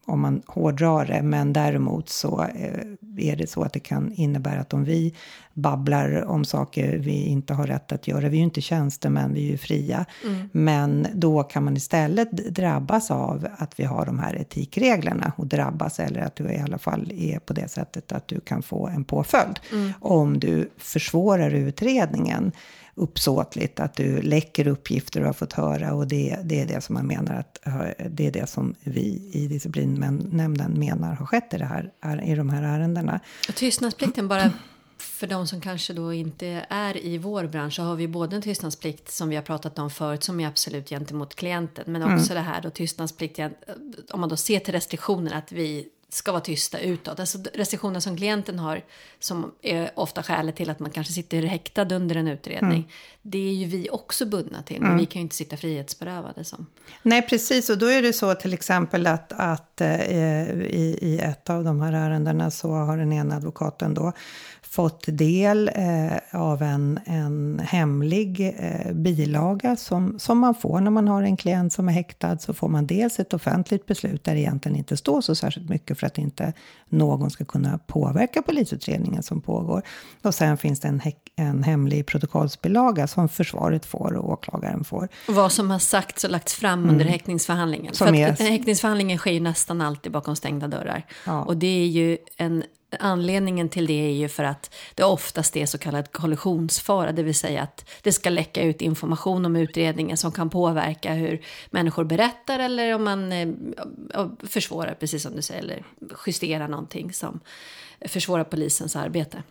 om 0.08 0.20
man 0.20 0.42
hårdrar 0.46 1.06
det. 1.06 1.22
Men 1.22 1.52
däremot 1.52 2.08
så 2.08 2.42
eh, 2.42 3.30
är 3.30 3.36
det 3.36 3.50
så 3.50 3.62
att 3.62 3.72
det 3.72 3.80
kan 3.80 4.12
innebära 4.12 4.60
att 4.60 4.74
om 4.74 4.84
vi 4.84 5.14
babblar 5.54 6.24
om 6.24 6.44
saker 6.44 6.98
vi 6.98 7.24
inte 7.24 7.54
har 7.54 7.66
rätt 7.66 7.92
att 7.92 8.08
göra, 8.08 8.28
vi 8.28 8.36
är 8.36 8.38
ju 8.38 8.44
inte 8.44 8.60
tjänstemän, 8.60 9.34
vi 9.34 9.46
är 9.46 9.50
ju 9.50 9.58
fria. 9.58 10.04
Mm. 10.24 10.48
Men 10.52 11.06
då 11.14 11.42
kan 11.42 11.64
man 11.64 11.76
istället 11.76 12.30
drabbas 12.32 13.10
av 13.10 13.46
att 13.58 13.80
vi 13.80 13.84
har 13.84 14.06
de 14.06 14.18
här 14.18 14.36
etikreglerna 14.36 15.32
och 15.36 15.46
drabbas 15.46 16.00
eller 16.00 16.20
att 16.20 16.36
du 16.36 16.44
i 16.52 16.58
alla 16.58 16.78
fall 16.78 17.12
är 17.14 17.38
på 17.38 17.52
det 17.52 17.68
sättet 17.68 18.12
att 18.12 18.28
du 18.28 18.40
kan 18.40 18.62
få 18.62 18.88
en 18.88 19.04
påföljd 19.04 19.60
mm. 19.72 19.92
om 20.00 20.40
du 20.40 20.70
försvårar 20.76 21.50
utredningen 21.50 22.52
uppsåtligt, 22.98 23.80
att 23.80 23.94
du 23.94 24.22
läcker 24.22 24.66
uppgifter 24.66 25.20
du 25.20 25.26
har 25.26 25.32
fått 25.32 25.52
höra 25.52 25.94
och 25.94 26.08
det, 26.08 26.38
det 26.44 26.60
är 26.60 26.66
det 26.66 26.80
som 26.80 26.94
man 26.94 27.06
menar 27.06 27.34
att 27.34 27.58
det 28.10 28.26
är 28.26 28.32
det 28.32 28.50
som 28.50 28.74
vi 28.80 29.30
i 29.32 29.46
disciplinnämnden 29.46 30.78
menar 30.78 31.14
har 31.14 31.26
skett 31.26 31.54
i, 31.54 31.58
det 31.58 31.64
här, 31.64 32.22
i 32.24 32.34
de 32.34 32.50
här 32.50 32.62
ärendena. 32.62 33.20
Och 33.48 33.54
tystnadsplikten 33.54 34.28
bara 34.28 34.52
för 34.98 35.26
de 35.26 35.46
som 35.46 35.60
kanske 35.60 35.92
då 35.92 36.12
inte 36.12 36.66
är 36.68 37.04
i 37.04 37.18
vår 37.18 37.46
bransch 37.46 37.74
så 37.74 37.82
har 37.82 37.96
vi 37.96 38.08
både 38.08 38.36
en 38.36 38.42
tystnadsplikt 38.42 39.12
som 39.12 39.28
vi 39.28 39.36
har 39.36 39.42
pratat 39.42 39.78
om 39.78 39.90
förut 39.90 40.24
som 40.24 40.40
är 40.40 40.46
absolut 40.48 40.88
gentemot 40.88 41.34
klienten 41.34 41.84
men 41.86 42.02
också 42.02 42.32
mm. 42.32 42.44
det 42.44 42.50
här 42.50 42.60
då 42.62 42.70
tystnadsplikt 42.70 43.40
om 44.10 44.20
man 44.20 44.28
då 44.28 44.36
ser 44.36 44.60
till 44.60 44.74
restriktioner 44.74 45.34
att 45.34 45.52
vi 45.52 45.88
ska 46.10 46.32
vara 46.32 46.40
tysta 46.40 46.78
utåt. 46.78 47.20
Alltså 47.20 47.38
restriktioner 47.54 48.00
som 48.00 48.16
klienten 48.16 48.58
har, 48.58 48.84
som 49.18 49.52
är 49.62 49.90
ofta 49.94 50.22
skälet 50.22 50.56
till 50.56 50.70
att 50.70 50.80
man 50.80 50.90
kanske 50.90 51.12
sitter 51.12 51.42
häktad 51.42 51.94
under 51.94 52.16
en 52.16 52.28
utredning. 52.28 52.78
Mm. 52.78 52.88
Det 53.22 53.48
är 53.48 53.52
ju 53.52 53.66
vi 53.66 53.90
också 53.90 54.26
bundna 54.26 54.62
till, 54.62 54.80
men 54.80 54.90
mm. 54.90 54.98
vi 54.98 55.06
kan 55.06 55.20
ju 55.20 55.22
inte 55.22 55.36
sitta 55.36 55.56
frihetsberövade 55.56 56.44
som. 56.44 56.66
Nej, 57.02 57.22
precis. 57.22 57.70
Och 57.70 57.78
då 57.78 57.86
är 57.86 58.02
det 58.02 58.12
så 58.12 58.34
till 58.34 58.52
exempel 58.52 59.06
att, 59.06 59.32
att 59.32 59.80
eh, 59.80 60.00
i, 60.00 60.98
i 61.02 61.18
ett 61.18 61.50
av 61.50 61.64
de 61.64 61.80
här 61.80 61.92
ärendena 61.92 62.50
så 62.50 62.70
har 62.70 62.96
den 62.96 63.12
ena 63.12 63.36
advokaten 63.36 63.94
då 63.94 64.12
fått 64.78 65.04
del 65.06 65.70
eh, 65.74 66.40
av 66.40 66.62
en, 66.62 67.00
en 67.04 67.60
hemlig 67.64 68.54
eh, 68.58 68.92
bilaga 68.92 69.76
som, 69.76 70.18
som 70.18 70.38
man 70.38 70.54
får 70.54 70.80
när 70.80 70.90
man 70.90 71.08
har 71.08 71.22
en 71.22 71.36
klient 71.36 71.72
som 71.72 71.88
är 71.88 71.92
häktad. 71.92 72.38
Så 72.38 72.54
får 72.54 72.68
man 72.68 72.86
dels 72.86 73.20
ett 73.20 73.34
offentligt 73.34 73.86
beslut 73.86 74.24
där 74.24 74.34
det 74.34 74.40
egentligen 74.40 74.78
inte 74.78 74.96
står 74.96 75.20
så 75.20 75.34
särskilt 75.34 75.68
mycket 75.68 75.98
för 75.98 76.06
att 76.06 76.18
inte 76.18 76.52
någon 76.88 77.30
ska 77.30 77.44
kunna 77.44 77.78
påverka 77.78 78.42
polisutredningen 78.42 79.22
som 79.22 79.40
pågår. 79.40 79.82
Och 80.22 80.34
sen 80.34 80.56
finns 80.56 80.80
det 80.80 80.88
en, 80.88 81.00
en 81.38 81.62
hemlig 81.62 82.06
protokollsbilaga 82.06 83.06
som 83.06 83.28
försvaret 83.28 83.86
får 83.86 84.16
och 84.16 84.30
åklagaren 84.30 84.84
får. 84.84 85.08
Vad 85.26 85.52
som 85.52 85.70
har 85.70 85.78
sagts 85.78 86.24
och 86.24 86.30
lagts 86.30 86.54
fram 86.54 86.78
mm. 86.78 86.90
under 86.90 87.04
häktningsförhandlingen. 87.04 87.94
Som 87.94 88.06
för 88.06 88.14
är... 88.14 88.32
att 88.32 88.40
häktningsförhandlingen 88.40 89.18
sker 89.18 89.32
ju 89.32 89.40
nästan 89.40 89.80
alltid 89.80 90.12
bakom 90.12 90.36
stängda 90.36 90.68
dörrar. 90.68 91.06
Ja. 91.26 91.44
Och 91.44 91.56
det 91.56 91.82
är 91.82 91.86
ju 91.86 92.18
en 92.36 92.64
Anledningen 93.00 93.68
till 93.68 93.86
det 93.86 94.06
är 94.06 94.12
ju 94.12 94.28
för 94.28 94.44
att 94.44 94.74
det 94.94 95.04
oftast 95.04 95.56
är 95.56 95.66
så 95.66 95.78
kallad 95.78 96.12
kollisionsfara, 96.12 97.12
det 97.12 97.22
vill 97.22 97.34
säga 97.34 97.62
att 97.62 97.90
det 98.02 98.12
ska 98.12 98.30
läcka 98.30 98.62
ut 98.62 98.82
information 98.82 99.46
om 99.46 99.56
utredningen 99.56 100.16
som 100.16 100.32
kan 100.32 100.50
påverka 100.50 101.14
hur 101.14 101.40
människor 101.70 102.04
berättar 102.04 102.58
eller 102.58 102.94
om 102.94 103.04
man 103.04 103.32
eh, 103.32 103.48
försvårar, 104.42 104.94
precis 105.00 105.22
som 105.22 105.36
du 105.36 105.42
säger, 105.42 105.62
eller 105.62 105.84
justerar 106.26 106.68
någonting 106.68 107.12
som 107.12 107.40
försvårar 108.00 108.44
polisens 108.44 108.96
arbete. 108.96 109.42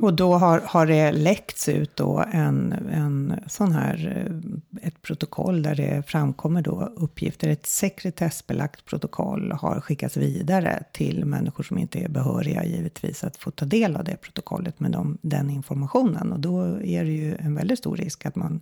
Och 0.00 0.14
då 0.14 0.34
har, 0.34 0.60
har 0.60 0.86
det 0.86 1.12
läckts 1.12 1.68
ut 1.68 1.96
då 1.96 2.24
en, 2.32 2.72
en 2.92 3.40
sån 3.46 3.72
här, 3.72 4.26
eh, 4.26 4.86
ett 4.88 5.02
protokoll 5.02 5.62
där 5.62 5.74
det 5.74 6.02
framkommer 6.06 6.62
då 6.62 6.92
uppgifter. 6.96 7.48
Ett 7.48 7.66
sekretessbelagt 7.66 8.84
protokoll 8.84 9.52
har 9.52 9.80
skickats 9.80 10.16
vidare 10.16 10.82
till 10.92 11.24
människor 11.24 11.64
som 11.64 11.78
inte 11.78 11.98
är 11.98 12.08
behöriga 12.08 12.64
givetvis 12.64 13.24
att 13.24 13.36
få 13.36 13.50
ta 13.50 13.64
del 13.64 13.96
av 13.96 14.04
det 14.04 14.16
protokollet 14.16 14.80
med 14.80 14.90
dem, 14.90 15.18
den 15.22 15.50
informationen. 15.50 16.32
Och 16.32 16.40
då 16.40 16.60
är 16.82 17.04
det 17.04 17.12
ju 17.12 17.36
en 17.36 17.54
väldigt 17.54 17.78
stor 17.78 17.96
risk 17.96 18.26
att 18.26 18.36
man 18.36 18.60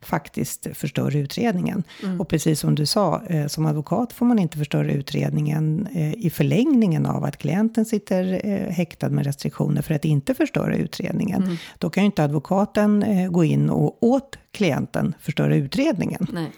faktiskt 0.00 0.66
förstör 0.74 1.16
utredningen. 1.16 1.82
Och 2.18 2.28
precis 2.28 2.60
som 2.60 2.74
du 2.74 2.86
sa, 2.86 3.22
eh, 3.26 3.46
som 3.46 3.66
advokat 3.66 4.12
får 4.12 4.26
man 4.26 4.38
inte 4.38 4.58
förstöra 4.58 4.92
utredningen 4.92 5.88
eh, 5.94 6.14
i 6.14 6.30
förlängningen 6.30 7.06
av 7.06 7.24
att 7.24 7.36
klienten 7.36 7.84
sitter 7.84 8.40
häktad 8.70 9.08
med 9.08 9.26
restriktioner 9.26 9.82
för 9.82 9.94
att 9.94 10.04
inte 10.04 10.34
förstöra 10.34 10.69
utredningen. 10.76 11.58
Då 11.78 11.90
kan 11.90 12.02
ju 12.02 12.06
inte 12.06 12.24
advokaten 12.24 13.02
eh, 13.02 13.30
gå 13.30 13.44
in 13.44 13.70
och 13.70 14.02
åt 14.02 14.38
klienten 14.52 15.14
förstöra 15.20 15.56
utredningen. 15.56 16.26
Nej. 16.32 16.50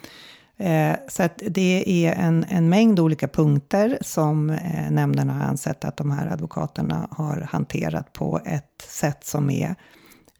Eh, 0.90 0.96
Så 1.08 1.22
att 1.22 1.42
det 1.48 1.84
är 2.06 2.12
en, 2.12 2.44
en 2.48 2.68
mängd 2.68 3.00
olika 3.00 3.28
punkter 3.28 3.98
som 4.00 4.50
eh, 4.50 4.90
nämnden 4.90 5.30
har 5.30 5.40
ansett 5.44 5.84
att 5.84 5.96
de 5.96 6.10
här 6.10 6.26
advokaterna 6.26 7.08
har 7.10 7.48
hanterat 7.50 8.12
på 8.12 8.40
ett 8.44 8.84
sätt 8.88 9.24
som 9.24 9.50
är 9.50 9.74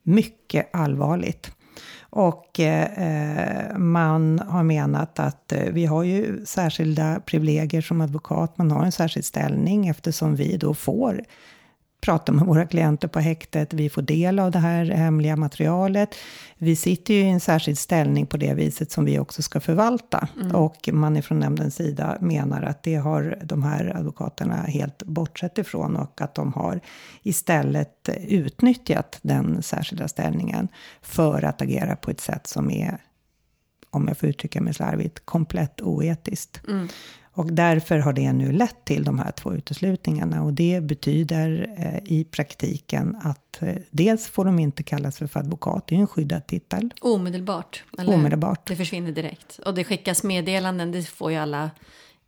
mycket 0.02 0.70
allvarligt. 0.72 1.50
Och 2.00 2.60
eh, 2.60 3.76
man 3.78 4.38
har 4.38 4.62
menat 4.62 5.18
att 5.18 5.52
eh, 5.52 5.72
vi 5.72 5.86
har 5.86 6.02
ju 6.02 6.46
särskilda 6.46 7.20
privilegier 7.20 7.82
som 7.82 8.00
advokat. 8.00 8.58
Man 8.58 8.70
har 8.70 8.84
en 8.84 8.92
särskild 8.92 9.24
ställning 9.24 9.88
eftersom 9.88 10.36
vi 10.36 10.56
då 10.56 10.74
får 10.74 11.24
prata 12.02 12.32
med 12.32 12.46
våra 12.46 12.66
klienter 12.66 13.08
på 13.08 13.20
häktet. 13.20 13.74
Vi 13.74 13.90
får 13.90 14.02
del 14.02 14.38
av 14.38 14.50
det 14.50 14.58
här 14.58 14.84
hemliga 14.84 15.36
materialet. 15.36 16.14
Vi 16.58 16.76
sitter 16.76 17.14
ju 17.14 17.20
i 17.20 17.28
en 17.28 17.40
särskild 17.40 17.78
ställning 17.78 18.26
på 18.26 18.36
det 18.36 18.54
viset 18.54 18.90
som 18.90 19.04
vi 19.04 19.18
också 19.18 19.42
ska 19.42 19.60
förvalta. 19.60 20.28
Och 20.54 20.88
man 20.92 21.16
ifrån 21.16 21.38
nämndens 21.38 21.74
sida 21.74 22.18
menar 22.20 22.62
att 22.62 22.82
det 22.82 22.94
har 22.94 23.38
de 23.44 23.62
här 23.62 23.96
advokaterna 23.96 24.56
helt 24.56 25.02
bortsett 25.02 25.58
ifrån 25.58 25.96
och 25.96 26.20
att 26.20 26.34
de 26.34 26.52
har 26.52 26.80
istället 27.22 28.08
utnyttjat 28.28 29.18
den 29.22 29.62
särskilda 29.62 30.08
ställningen 30.08 30.68
för 31.02 31.42
att 31.44 31.62
agera 31.62 31.96
på 31.96 32.10
ett 32.10 32.20
sätt 32.20 32.46
som 32.46 32.70
är, 32.70 32.98
om 33.90 34.08
jag 34.08 34.18
får 34.18 34.28
uttrycka 34.28 34.60
mig 34.60 34.74
slarvigt, 34.74 35.26
komplett 35.26 35.80
oetiskt. 35.80 36.60
Och 37.34 37.52
därför 37.52 37.98
har 37.98 38.12
det 38.12 38.32
nu 38.32 38.52
lett 38.52 38.84
till 38.84 39.04
de 39.04 39.18
här 39.18 39.30
två 39.30 39.52
uteslutningarna. 39.52 40.42
Och 40.42 40.52
det 40.52 40.80
betyder 40.82 41.74
eh, 41.76 42.12
i 42.12 42.24
praktiken 42.24 43.16
att 43.22 43.62
eh, 43.62 43.74
dels 43.90 44.28
får 44.28 44.44
de 44.44 44.58
inte 44.58 44.82
kallas 44.82 45.18
för 45.18 45.38
advokat, 45.38 45.86
det 45.86 45.94
är 45.94 45.96
ju 45.96 46.00
en 46.00 46.06
skyddad 46.06 46.46
titel. 46.46 46.94
Omedelbart. 47.00 47.84
eller? 47.98 48.14
Omedelbart. 48.14 48.66
Det 48.66 48.76
försvinner 48.76 49.12
direkt. 49.12 49.58
Och 49.58 49.74
det 49.74 49.84
skickas 49.84 50.22
meddelanden, 50.22 50.92
det 50.92 51.02
får 51.02 51.30
ju 51.30 51.36
alla 51.36 51.70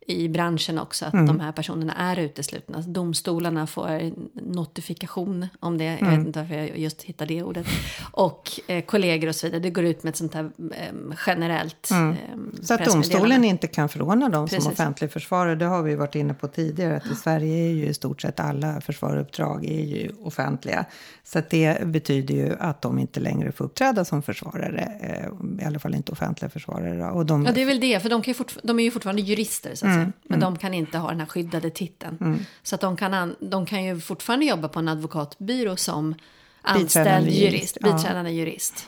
i 0.07 0.29
branschen 0.29 0.79
också, 0.79 1.05
att 1.05 1.13
Mm. 1.13 1.25
de 1.25 1.39
här 1.39 1.51
personerna 1.51 1.93
är 1.93 2.19
uteslutna. 2.19 2.81
Domstolarna 2.81 3.67
får 3.67 4.11
notifikation 4.33 5.47
om 5.59 5.77
det, 5.77 5.83
jag 5.85 6.01
Mm. 6.01 6.17
vet 6.17 6.27
inte 6.27 6.39
varför 6.39 6.55
jag 6.55 6.77
just 6.77 7.01
hittade 7.03 7.33
det 7.33 7.43
ordet. 7.43 7.65
Och 8.11 8.59
eh, 8.67 8.83
kollegor 8.85 9.27
och 9.29 9.35
så 9.35 9.47
vidare, 9.47 9.59
det 9.59 9.69
går 9.69 9.83
ut 9.83 10.03
med 10.03 10.09
ett 10.11 10.17
sånt 10.17 10.33
här 10.33 10.43
eh, 10.71 11.15
generellt 11.27 11.91
eh, 11.91 11.97
Mm. 11.97 12.15
Så 12.61 12.73
att 12.73 12.85
domstolen 12.85 13.43
inte 13.43 13.67
kan 13.67 13.89
förordna 13.89 14.29
dem 14.29 14.47
som 14.47 14.57
Precis. 14.57 14.71
offentlig 14.71 15.11
försvarare, 15.11 15.55
det 15.55 15.65
har 15.65 15.83
vi 15.83 15.95
varit 15.95 16.15
inne 16.15 16.33
på 16.33 16.47
tidigare, 16.47 16.97
att 16.97 17.05
i 17.11 17.15
Sverige 17.15 17.69
är 17.69 17.73
ju 17.73 17.85
i 17.85 17.93
stort 17.93 18.21
sett 18.21 18.39
alla 18.39 18.81
försvaruppdrag 18.81 19.65
är 19.65 19.81
ju 19.85 20.11
offentliga. 20.23 20.85
Så 21.23 21.39
att 21.39 21.49
det 21.49 21.87
betyder 21.87 22.33
ju 22.35 22.55
att 22.59 22.81
de 22.81 22.99
inte 22.99 23.19
längre 23.19 23.51
får 23.51 23.65
uppträda 23.65 24.05
som 24.05 24.21
försvarare, 24.21 24.91
eh, 25.01 25.61
i 25.63 25.67
alla 25.67 25.79
fall 25.79 25.95
inte 25.95 26.11
offentliga 26.11 26.49
försvarare. 26.49 27.11
Och 27.11 27.25
de, 27.25 27.45
Ja, 27.45 27.51
det 27.51 27.61
är 27.61 27.65
väl 27.65 27.79
det, 27.79 27.99
för 27.99 28.09
de, 28.09 28.21
ju 28.25 28.33
de 28.63 28.79
är 28.79 28.83
ju 28.83 28.91
fortfarande 28.91 29.21
jurister, 29.21 29.75
så 29.75 29.87
att 29.87 29.94
Mm. 29.95 30.13
Men 30.23 30.39
de 30.39 30.57
kan 30.57 30.73
inte 30.73 30.97
ha 30.97 31.09
den 31.09 31.19
här 31.19 31.27
skyddade 31.27 31.69
titeln. 31.69 32.45
Så 32.63 32.75
att 32.75 32.81
de 32.81 32.97
kan, 32.97 33.13
an- 33.13 33.35
de 33.39 33.65
kan 33.65 33.83
ju 33.83 33.99
fortfarande 33.99 34.45
jobba 34.45 34.67
på 34.67 34.79
en 34.79 34.87
advokatbyrå 34.87 35.75
som 35.75 36.15
anställd 36.61 37.05
Biträdande 37.05 37.31
jurist, 37.31 37.53
jurist, 37.53 37.77
ja. 37.81 37.93
biträdande 37.93 38.31
jurist. 38.31 38.87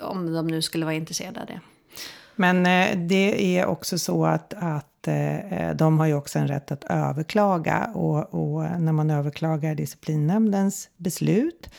Om 0.00 0.32
de 0.32 0.46
nu 0.46 0.62
skulle 0.62 0.84
vara 0.84 0.94
intresserade 0.94 1.40
av 1.40 1.46
det. 1.46 1.60
Men 2.36 2.66
eh, 2.66 2.98
det 3.08 3.58
är 3.58 3.66
också 3.66 3.98
så 3.98 4.26
att, 4.26 4.54
att 4.54 5.08
eh, 5.08 5.70
de 5.74 5.98
har 5.98 6.06
ju 6.06 6.14
också 6.14 6.38
en 6.38 6.48
rätt 6.48 6.72
att 6.72 6.84
överklaga. 6.84 7.90
Och, 7.94 8.34
och 8.34 8.80
när 8.80 8.92
man 8.92 9.10
överklagar 9.10 9.74
disciplinnämndens 9.74 10.88
beslut 10.96 11.70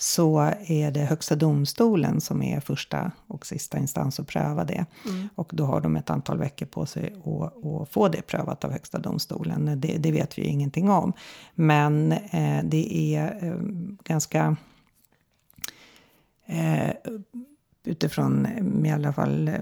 så 0.00 0.52
är 0.66 0.90
det 0.90 1.00
Högsta 1.00 1.36
domstolen 1.36 2.20
som 2.20 2.42
är 2.42 2.60
första 2.60 3.12
och 3.26 3.46
sista 3.46 3.78
instans 3.78 4.20
att 4.20 4.26
pröva 4.26 4.64
det. 4.64 4.86
Och 5.34 5.50
då 5.54 5.64
har 5.64 5.80
de 5.80 5.96
ett 5.96 6.10
antal 6.10 6.38
veckor 6.38 6.66
på 6.66 6.86
sig 6.86 7.14
att, 7.24 7.64
att 7.64 7.88
få 7.88 8.08
det 8.08 8.22
prövat 8.22 8.64
av 8.64 8.72
Högsta 8.72 8.98
domstolen. 8.98 9.80
Det, 9.80 9.96
det 9.98 10.12
vet 10.12 10.38
vi 10.38 10.42
ju 10.42 10.48
ingenting 10.48 10.90
om. 10.90 11.12
Men 11.54 12.12
eh, 12.12 12.64
det 12.64 13.14
är 13.14 13.38
eh, 13.42 13.56
ganska 14.04 14.56
eh, 16.46 16.90
utifrån 17.84 18.46
i 18.86 18.92
alla 18.92 19.12
fall 19.12 19.48
eh, 19.48 19.54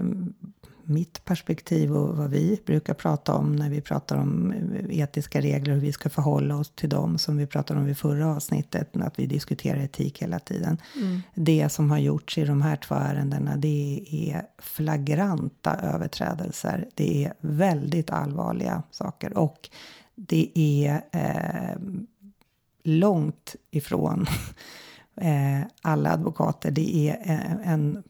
mitt 0.87 1.25
perspektiv 1.25 1.97
och 1.97 2.17
vad 2.17 2.29
vi 2.29 2.61
brukar 2.65 2.93
prata 2.93 3.33
om 3.33 3.55
när 3.55 3.69
vi 3.69 3.81
pratar 3.81 4.17
om 4.17 4.51
eh, 4.51 4.99
etiska 4.99 5.41
regler 5.41 5.73
och 5.73 5.75
hur 5.75 5.85
vi 5.85 5.91
ska 5.91 6.09
förhålla 6.09 6.55
oss 6.57 6.71
till 6.75 6.89
dem 6.89 7.17
som 7.17 7.37
vi 7.37 7.47
pratade 7.47 7.79
om 7.79 7.87
i 7.87 7.95
förra 7.95 8.35
avsnittet, 8.35 8.97
att 8.97 9.19
vi 9.19 9.25
diskuterar 9.25 9.79
etik 9.79 10.21
hela 10.21 10.39
tiden. 10.39 10.77
Det 11.35 11.69
som 11.69 11.91
har 11.91 11.97
gjorts 11.97 12.37
i 12.37 12.45
de 12.45 12.61
här 12.61 12.75
två 12.75 12.95
ärendena, 12.95 13.55
det 13.55 14.05
är 14.11 14.41
flagranta 14.57 15.75
överträdelser. 15.75 16.87
Det 16.95 17.25
är 17.25 17.33
väldigt 17.41 18.09
allvarliga 18.09 18.83
saker 18.91 19.37
och 19.37 19.69
det 20.15 20.51
är 20.55 21.01
eh, 21.11 21.77
långt 22.83 23.55
ifrån 23.71 24.25
eh, 25.21 25.67
alla 25.81 26.11
advokater. 26.11 26.71
Det 26.71 27.09
är 27.09 27.31
eh, 27.31 27.71
en 27.71 28.03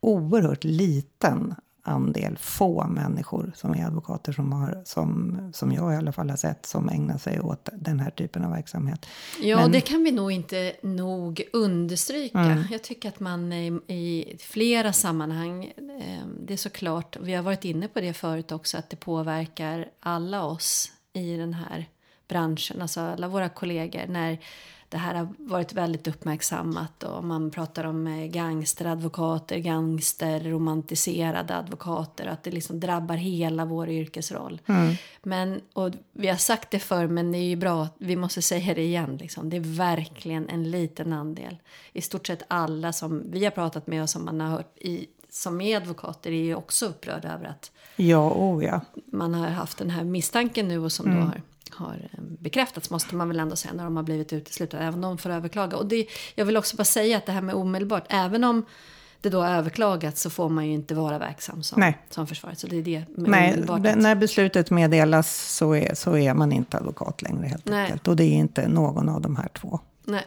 oerhört 0.00 0.64
liten 0.64 1.54
andel, 1.84 2.38
få 2.38 2.86
människor 2.86 3.52
som 3.54 3.74
är 3.74 3.86
advokater 3.86 4.32
som, 4.32 4.52
har, 4.52 4.82
som, 4.84 5.38
som 5.54 5.72
jag 5.72 5.92
i 5.92 5.96
alla 5.96 6.12
fall 6.12 6.30
har 6.30 6.36
sett, 6.36 6.66
som 6.66 6.88
ägnar 6.88 7.18
sig 7.18 7.40
åt 7.40 7.68
den 7.72 8.00
här 8.00 8.10
typen 8.10 8.44
av 8.44 8.50
verksamhet. 8.50 9.06
Ja, 9.42 9.56
Men- 9.56 9.72
det 9.72 9.80
kan 9.80 10.04
vi 10.04 10.10
nog 10.10 10.32
inte 10.32 10.72
nog 10.82 11.42
understryka. 11.52 12.38
Mm. 12.38 12.64
Jag 12.70 12.82
tycker 12.82 13.08
att 13.08 13.20
man 13.20 13.52
i, 13.52 13.80
i 13.86 14.36
flera 14.40 14.92
sammanhang, 14.92 15.64
eh, 15.64 16.26
det 16.40 16.52
är 16.52 16.58
såklart, 16.58 17.16
vi 17.20 17.34
har 17.34 17.42
varit 17.42 17.64
inne 17.64 17.88
på 17.88 18.00
det 18.00 18.12
förut 18.12 18.52
också, 18.52 18.78
att 18.78 18.90
det 18.90 18.96
påverkar 18.96 19.88
alla 20.00 20.44
oss 20.44 20.92
i 21.12 21.36
den 21.36 21.54
här 21.54 21.88
branschen, 22.28 22.82
alltså 22.82 23.00
alla 23.00 23.28
våra 23.28 23.48
kollegor, 23.48 24.06
när 24.08 24.38
det 24.94 24.98
här 24.98 25.14
har 25.14 25.28
varit 25.38 25.72
väldigt 25.72 26.06
uppmärksammat 26.08 27.02
och 27.02 27.24
man 27.24 27.50
pratar 27.50 27.84
om 27.84 28.06
eh, 28.06 28.26
gangsteradvokater, 28.26 29.58
gangsterromantiserade 29.58 31.56
advokater, 31.56 32.26
att 32.26 32.42
det 32.42 32.50
liksom 32.50 32.80
drabbar 32.80 33.14
hela 33.16 33.64
vår 33.64 33.88
yrkesroll. 33.90 34.60
Men, 35.22 35.60
och 35.72 35.90
vi 36.12 36.28
har 36.28 36.36
sagt 36.36 36.70
det 36.70 36.78
förr, 36.78 37.06
men 37.06 37.32
det 37.32 37.38
är 37.38 37.42
ju 37.48 37.56
bra, 37.56 37.88
vi 37.98 38.16
måste 38.16 38.42
säga 38.42 38.74
det 38.74 38.82
igen, 38.82 39.16
liksom. 39.16 39.50
det 39.50 39.56
är 39.56 39.60
verkligen 39.60 40.48
en 40.48 40.70
liten 40.70 41.12
andel. 41.12 41.56
I 41.92 42.00
stort 42.00 42.26
sett 42.26 42.42
alla 42.48 42.92
som 42.92 43.22
vi 43.30 43.44
har 43.44 43.50
pratat 43.50 43.86
med 43.86 44.02
och 44.02 44.10
som 44.10 44.24
man 44.24 44.40
har 44.40 44.48
hört 44.48 44.78
i, 44.78 45.06
som 45.30 45.60
är 45.60 45.76
advokater 45.76 46.30
är 46.30 46.42
ju 46.44 46.54
också 46.54 46.86
upprörda 46.86 47.32
över 47.34 47.46
att 47.46 47.70
Ja, 47.96 48.30
oh 48.30 48.64
ja. 48.64 48.80
man 49.06 49.34
har 49.34 49.48
haft 49.48 49.78
den 49.78 49.90
här 49.90 50.04
misstanken 50.04 50.68
nu 50.68 50.78
och 50.78 50.92
som 50.92 51.06
Mm. 51.06 51.18
då 51.20 51.24
har, 51.26 51.42
har 51.76 52.08
eh, 52.12 52.20
bekräftats 52.20 52.90
måste 52.90 53.14
man 53.14 53.28
väl 53.28 53.40
ändå 53.40 53.56
säga 53.56 53.74
när 53.74 53.84
de 53.84 53.96
har 53.96 54.02
blivit 54.02 54.32
uteslutna, 54.32 54.78
även 54.78 54.94
om 54.94 55.00
de 55.00 55.18
får 55.18 55.30
överklaga. 55.30 55.76
Och 55.76 55.86
det, 55.86 56.06
jag 56.34 56.44
vill 56.44 56.56
också 56.56 56.76
bara 56.76 56.84
säga 56.84 57.16
att 57.16 57.26
det 57.26 57.32
här 57.32 57.42
med 57.42 57.54
omedelbart, 57.54 58.04
även 58.08 58.44
om 58.44 58.64
det 59.20 59.30
då 59.30 59.42
är 59.42 59.58
överklagat 59.58 60.18
så 60.18 60.30
får 60.30 60.48
man 60.48 60.66
ju 60.66 60.72
inte 60.72 60.94
vara 60.94 61.18
verksam 61.18 61.62
som, 61.62 61.80
Nej. 61.80 61.98
som 62.10 62.26
försvarare. 62.26 62.56
Så 62.56 62.66
det 62.66 62.76
är 62.76 62.82
det 62.82 63.04
Nej, 63.16 63.64
det, 63.80 63.96
när 63.96 64.14
beslutet 64.14 64.70
meddelas 64.70 65.56
så 65.56 65.74
är, 65.74 65.94
så 65.94 66.16
är 66.16 66.34
man 66.34 66.52
inte 66.52 66.76
advokat 66.76 67.22
längre 67.22 67.46
helt 67.46 67.64
Nej. 67.64 67.84
enkelt. 67.84 68.08
Och 68.08 68.16
det 68.16 68.24
är 68.24 68.34
inte 68.34 68.68
någon 68.68 69.08
av 69.08 69.20
de 69.20 69.36
här 69.36 69.48
två. 69.48 69.80
Nej. 70.04 70.24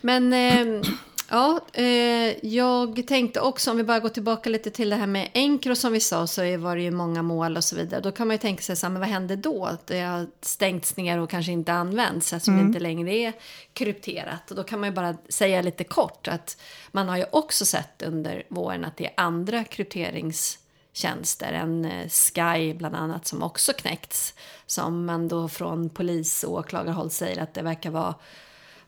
Men 0.00 0.32
eh, 0.32 0.82
ja, 1.30 1.60
eh, 1.72 2.46
jag 2.46 3.06
tänkte 3.06 3.40
också 3.40 3.70
om 3.70 3.76
vi 3.76 3.82
bara 3.84 4.00
går 4.00 4.08
tillbaka 4.08 4.50
lite 4.50 4.70
till 4.70 4.90
det 4.90 4.96
här 4.96 5.06
med 5.06 5.30
Encro 5.34 5.74
som 5.74 5.92
vi 5.92 6.00
sa 6.00 6.26
så 6.26 6.42
är- 6.42 6.58
var 6.58 6.76
det 6.76 6.82
ju 6.82 6.90
många 6.90 7.22
mål 7.22 7.56
och 7.56 7.64
så 7.64 7.76
vidare. 7.76 8.00
Då 8.00 8.12
kan 8.12 8.26
man 8.26 8.34
ju 8.34 8.38
tänka 8.38 8.62
sig 8.62 8.76
så 8.76 8.86
här, 8.86 8.92
men 8.92 9.00
vad 9.00 9.08
händer 9.08 9.36
då? 9.36 9.64
Att 9.64 9.86
det 9.86 10.00
har 10.00 10.26
stängts 10.40 10.96
ner 10.96 11.18
och 11.18 11.30
kanske 11.30 11.52
inte 11.52 11.72
används 11.72 12.32
eftersom 12.32 12.56
det 12.56 12.62
inte 12.62 12.78
längre 12.80 13.14
är 13.14 13.32
krypterat. 13.72 14.50
Och 14.50 14.56
då 14.56 14.62
kan 14.62 14.80
man 14.80 14.88
ju 14.88 14.94
bara 14.94 15.16
säga 15.28 15.62
lite 15.62 15.84
kort 15.84 16.28
att 16.28 16.56
man 16.92 17.08
har 17.08 17.16
ju 17.16 17.24
också 17.32 17.66
sett 17.66 18.02
under 18.02 18.42
våren 18.48 18.84
att 18.84 18.96
det 18.96 19.06
är 19.06 19.12
andra 19.16 19.64
krypteringstjänster 19.64 21.52
en 21.52 21.84
eh, 21.84 22.08
Sky 22.08 22.74
bland 22.74 22.94
annat 22.96 23.26
som 23.26 23.42
också 23.42 23.72
knäckts. 23.72 24.34
Som 24.66 25.04
man 25.06 25.28
då 25.28 25.48
från 25.48 25.88
polis 25.90 26.44
och 26.44 26.52
åklagarhåll 26.52 27.10
säger 27.10 27.42
att 27.42 27.54
det 27.54 27.62
verkar 27.62 27.90
vara 27.90 28.14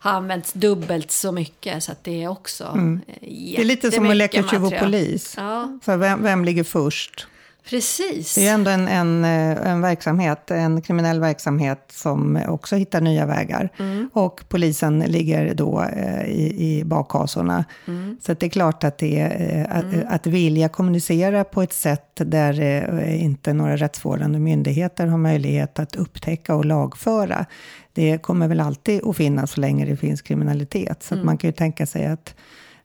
har 0.02 0.10
använts 0.10 0.52
dubbelt 0.52 1.10
så 1.10 1.32
mycket. 1.32 1.82
Så 1.82 1.92
det 2.02 2.22
är 2.22 2.28
också 2.28 2.64
mm. 2.64 3.00
Det 3.20 3.60
är 3.60 3.64
lite 3.64 3.92
som 3.92 4.10
att 4.10 4.16
leka 4.16 4.42
tjuv 4.42 4.64
och 4.64 4.78
polis. 4.78 5.34
Ja. 5.36 5.78
Så 5.84 5.96
vem, 5.96 6.22
vem 6.22 6.44
ligger 6.44 6.64
först? 6.64 7.26
Precis. 7.64 8.34
Det 8.34 8.46
är 8.46 8.54
ändå 8.54 8.70
en, 8.70 8.88
en, 8.88 9.24
eh, 9.24 9.70
en 9.70 9.80
verksamhet, 9.80 10.50
en 10.50 10.82
kriminell 10.82 11.20
verksamhet 11.20 11.92
som 11.94 12.38
också 12.48 12.76
hittar 12.76 13.00
nya 13.00 13.26
vägar. 13.26 13.68
Mm. 13.78 14.10
Och 14.12 14.44
polisen 14.48 14.98
ligger 14.98 15.54
då 15.54 15.82
eh, 15.82 16.24
i, 16.24 16.54
i 16.58 16.84
bakhasorna. 16.84 17.64
Mm. 17.86 18.01
Så 18.20 18.34
det 18.34 18.46
är 18.46 18.50
klart 18.50 18.84
att 18.84 18.98
det 18.98 19.20
eh, 19.20 19.76
att, 19.76 19.84
mm. 19.84 20.06
att 20.08 20.26
vilja 20.26 20.68
kommunicera 20.68 21.44
på 21.44 21.62
ett 21.62 21.72
sätt 21.72 22.10
där 22.14 22.60
eh, 22.60 23.22
inte 23.24 23.52
några 23.52 23.76
rättsvårdande 23.76 24.38
myndigheter 24.38 25.06
har 25.06 25.18
möjlighet 25.18 25.78
att 25.78 25.96
upptäcka 25.96 26.54
och 26.54 26.64
lagföra. 26.64 27.46
Det 27.92 28.18
kommer 28.18 28.48
väl 28.48 28.60
alltid 28.60 29.04
att 29.04 29.16
finnas 29.16 29.52
så 29.52 29.60
länge 29.60 29.86
det 29.86 29.96
finns 29.96 30.22
kriminalitet. 30.22 31.02
Så 31.02 31.14
mm. 31.14 31.26
man 31.26 31.38
kan 31.38 31.48
ju 31.48 31.52
tänka 31.52 31.86
sig 31.86 32.06
att 32.06 32.34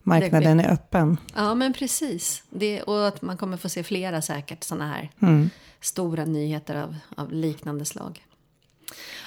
marknaden 0.03 0.59
är 0.59 0.73
öppen. 0.73 1.17
Ja, 1.35 1.55
men 1.55 1.73
precis. 1.73 2.43
Det, 2.49 2.81
och 2.81 3.07
att 3.07 3.21
man 3.21 3.37
kommer 3.37 3.57
få 3.57 3.69
se 3.69 3.83
flera 3.83 4.21
säkert 4.21 4.63
sådana 4.63 4.87
här 4.87 5.09
mm. 5.21 5.49
stora 5.81 6.25
nyheter 6.25 6.75
av, 6.75 6.95
av, 7.15 7.31
liknande 7.31 7.85
slag. 7.85 8.25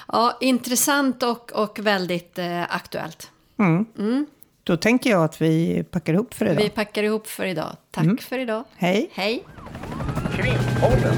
Ja, 0.07 0.37
intressant 0.41 1.23
och, 1.23 1.51
och 1.51 1.79
väldigt 1.79 2.39
eh, 2.39 2.75
aktuellt. 2.75 3.31
Mm. 3.59 3.85
Mm. 3.99 4.25
Då 4.63 4.77
tänker 4.77 5.09
jag 5.09 5.23
att 5.23 5.41
vi 5.41 5.83
packar 5.83 6.13
ihop 6.13 6.33
för 6.33 6.45
idag. 6.45 6.63
Vi 6.63 6.69
packar 6.69 7.03
ihop 7.03 7.27
för 7.27 7.45
idag. 7.45 7.75
Tack 7.91 8.03
mm. 8.03 8.17
för 8.17 8.39
idag. 8.39 8.63
Hej. 8.75 9.09
Hej. 9.13 9.43
Krimpodden. 10.35 11.15